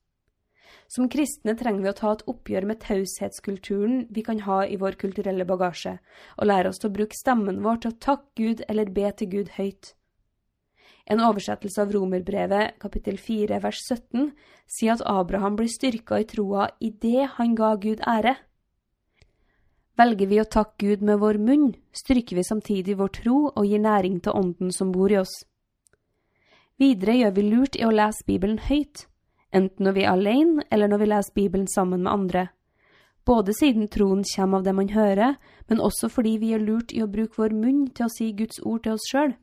Som 0.91 1.09
kristne 1.11 1.55
trenger 1.59 1.85
vi 1.85 1.91
å 1.91 1.97
ta 1.99 2.13
et 2.15 2.25
oppgjør 2.31 2.67
med 2.67 2.81
taushetskulturen 2.83 4.05
vi 4.11 4.25
kan 4.27 4.41
ha 4.47 4.65
i 4.67 4.79
vår 4.81 4.97
kulturelle 4.99 5.47
bagasje, 5.47 5.97
og 6.39 6.51
lære 6.51 6.73
oss 6.73 6.83
til 6.83 6.91
å 6.91 6.97
bruke 6.97 7.19
stemmen 7.19 7.63
vår 7.65 7.83
til 7.83 7.93
å 7.93 7.99
takke 8.07 8.43
Gud 8.43 8.63
eller 8.69 8.91
be 8.91 9.13
til 9.17 9.31
Gud 9.35 9.53
høyt. 9.57 9.95
En 11.11 11.23
oversettelse 11.27 11.83
av 11.83 11.95
Romerbrevet 11.95 12.77
kapittel 12.83 13.19
4 13.19 13.59
vers 13.65 13.81
17 13.83 14.31
sier 14.71 14.95
at 14.95 15.07
Abraham 15.07 15.57
blir 15.59 15.71
styrka 15.71 16.21
i 16.23 16.27
troa 16.29 16.69
idet 16.79 17.33
han 17.39 17.57
ga 17.59 17.75
Gud 17.83 18.03
ære. 18.07 18.37
Velger 20.01 20.31
vi 20.31 20.39
å 20.41 20.49
takke 20.49 20.79
Gud 20.81 21.03
med 21.05 21.19
vår 21.21 21.37
munn, 21.37 21.73
styrker 21.93 22.39
vi 22.39 22.45
samtidig 22.47 22.95
vår 22.97 23.11
tro 23.19 23.39
og 23.51 23.67
gir 23.69 23.83
næring 23.85 24.21
til 24.25 24.33
ånden 24.33 24.71
som 24.73 24.95
bor 24.95 25.13
i 25.13 25.19
oss. 25.21 25.35
Videre 26.81 27.19
gjør 27.19 27.35
vi 27.37 27.43
lurt 27.45 27.77
i 27.77 27.85
å 27.85 27.91
lese 27.93 28.25
Bibelen 28.25 28.57
høyt, 28.65 29.03
enten 29.53 29.85
når 29.85 29.99
vi 29.99 30.07
er 30.07 30.15
alene 30.15 30.65
eller 30.73 30.89
når 30.89 31.03
vi 31.03 31.09
leser 31.11 31.37
Bibelen 31.37 31.67
sammen 31.69 32.07
med 32.07 32.13
andre. 32.15 32.47
Både 33.29 33.53
siden 33.53 33.91
troen 33.93 34.23
kommer 34.25 34.63
av 34.63 34.65
det 34.65 34.75
man 34.79 34.89
hører, 34.95 35.37
men 35.69 35.85
også 35.85 36.09
fordi 36.09 36.39
vi 36.41 36.55
gjør 36.55 36.65
lurt 36.65 36.95
i 36.97 37.03
å 37.05 37.11
bruke 37.11 37.37
vår 37.43 37.53
munn 37.59 37.83
til 37.93 38.07
å 38.07 38.15
si 38.15 38.31
Guds 38.33 38.63
ord 38.65 38.87
til 38.87 38.97
oss 38.97 39.05
sjøl. 39.11 39.37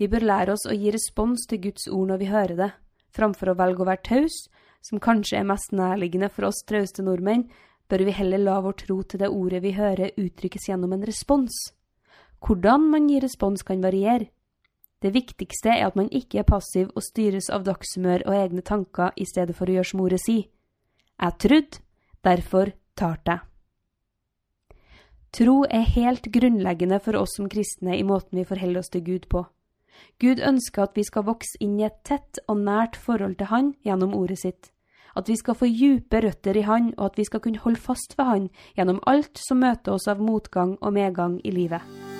Vi 0.00 0.08
bør 0.08 0.24
lære 0.24 0.56
oss 0.56 0.64
å 0.64 0.72
gi 0.72 0.94
respons 0.94 1.44
til 1.50 1.60
Guds 1.68 1.84
ord 1.90 2.08
når 2.14 2.22
vi 2.22 2.30
hører 2.32 2.56
det, 2.62 2.70
framfor 3.12 3.52
å 3.52 3.58
velge 3.60 3.84
å 3.84 3.90
være 3.92 4.06
taus, 4.08 4.40
som 4.80 5.04
kanskje 5.04 5.42
er 5.42 5.46
mest 5.52 5.76
nærliggende 5.76 6.32
for 6.32 6.48
oss 6.48 6.64
trauste 6.64 7.04
nordmenn, 7.04 7.44
bør 7.88 8.04
vi 8.06 8.14
heller 8.16 8.40
la 8.40 8.58
vår 8.64 8.76
tro 8.84 9.02
til 9.02 9.20
det 9.20 9.30
ordet 9.30 9.62
vi 9.62 9.74
hører 9.76 10.14
uttrykkes 10.20 10.68
gjennom 10.68 10.92
en 10.96 11.04
respons. 11.06 11.56
Hvordan 12.44 12.90
man 12.90 13.08
gir 13.08 13.24
respons 13.24 13.62
kan 13.62 13.82
variere. 13.82 14.30
Det 15.02 15.12
viktigste 15.12 15.68
er 15.68 15.86
at 15.86 15.96
man 15.96 16.08
ikke 16.08 16.40
er 16.40 16.48
passiv 16.48 16.90
og 16.96 17.04
styres 17.04 17.50
av 17.52 17.64
dagshumør 17.66 18.24
og 18.26 18.36
egne 18.38 18.64
tanker 18.64 19.12
i 19.16 19.26
stedet 19.28 19.56
for 19.56 19.68
å 19.68 19.76
gjøre 19.76 19.90
som 19.90 20.04
ordet 20.04 20.20
sier. 20.24 20.46
Jeg 21.20 21.38
trodde, 21.44 21.82
derfor 22.24 22.72
talte 22.96 23.36
jeg. 23.36 23.44
Tro 25.34 25.64
er 25.66 25.88
helt 25.96 26.28
grunnleggende 26.30 27.00
for 27.02 27.18
oss 27.18 27.34
som 27.36 27.48
kristne 27.50 27.96
i 27.98 28.06
måten 28.06 28.38
vi 28.38 28.46
forholder 28.46 28.84
oss 28.84 28.92
til 28.94 29.02
Gud 29.02 29.26
på. 29.28 29.42
Gud 30.22 30.38
ønsker 30.38 30.86
at 30.86 30.94
vi 30.96 31.04
skal 31.06 31.26
vokse 31.26 31.58
inn 31.60 31.74
i 31.80 31.86
et 31.88 32.00
tett 32.06 32.38
og 32.46 32.60
nært 32.62 32.96
forhold 32.96 33.36
til 33.40 33.50
Han 33.50 33.72
gjennom 33.82 34.14
ordet 34.14 34.38
sitt. 34.44 34.70
At 35.16 35.28
vi 35.28 35.36
skal 35.36 35.54
få 35.58 35.68
djupe 35.70 36.20
røtter 36.24 36.56
i 36.56 36.66
Han, 36.66 36.92
og 36.98 37.12
at 37.12 37.18
vi 37.18 37.24
skal 37.24 37.40
kunne 37.40 37.62
holde 37.62 37.80
fast 37.80 38.18
ved 38.18 38.24
Han 38.24 38.50
gjennom 38.76 39.02
alt 39.06 39.38
som 39.38 39.62
møter 39.62 39.94
oss 39.94 40.08
av 40.10 40.22
motgang 40.22 40.76
og 40.80 40.92
medgang 40.92 41.40
i 41.44 41.54
livet. 41.54 42.13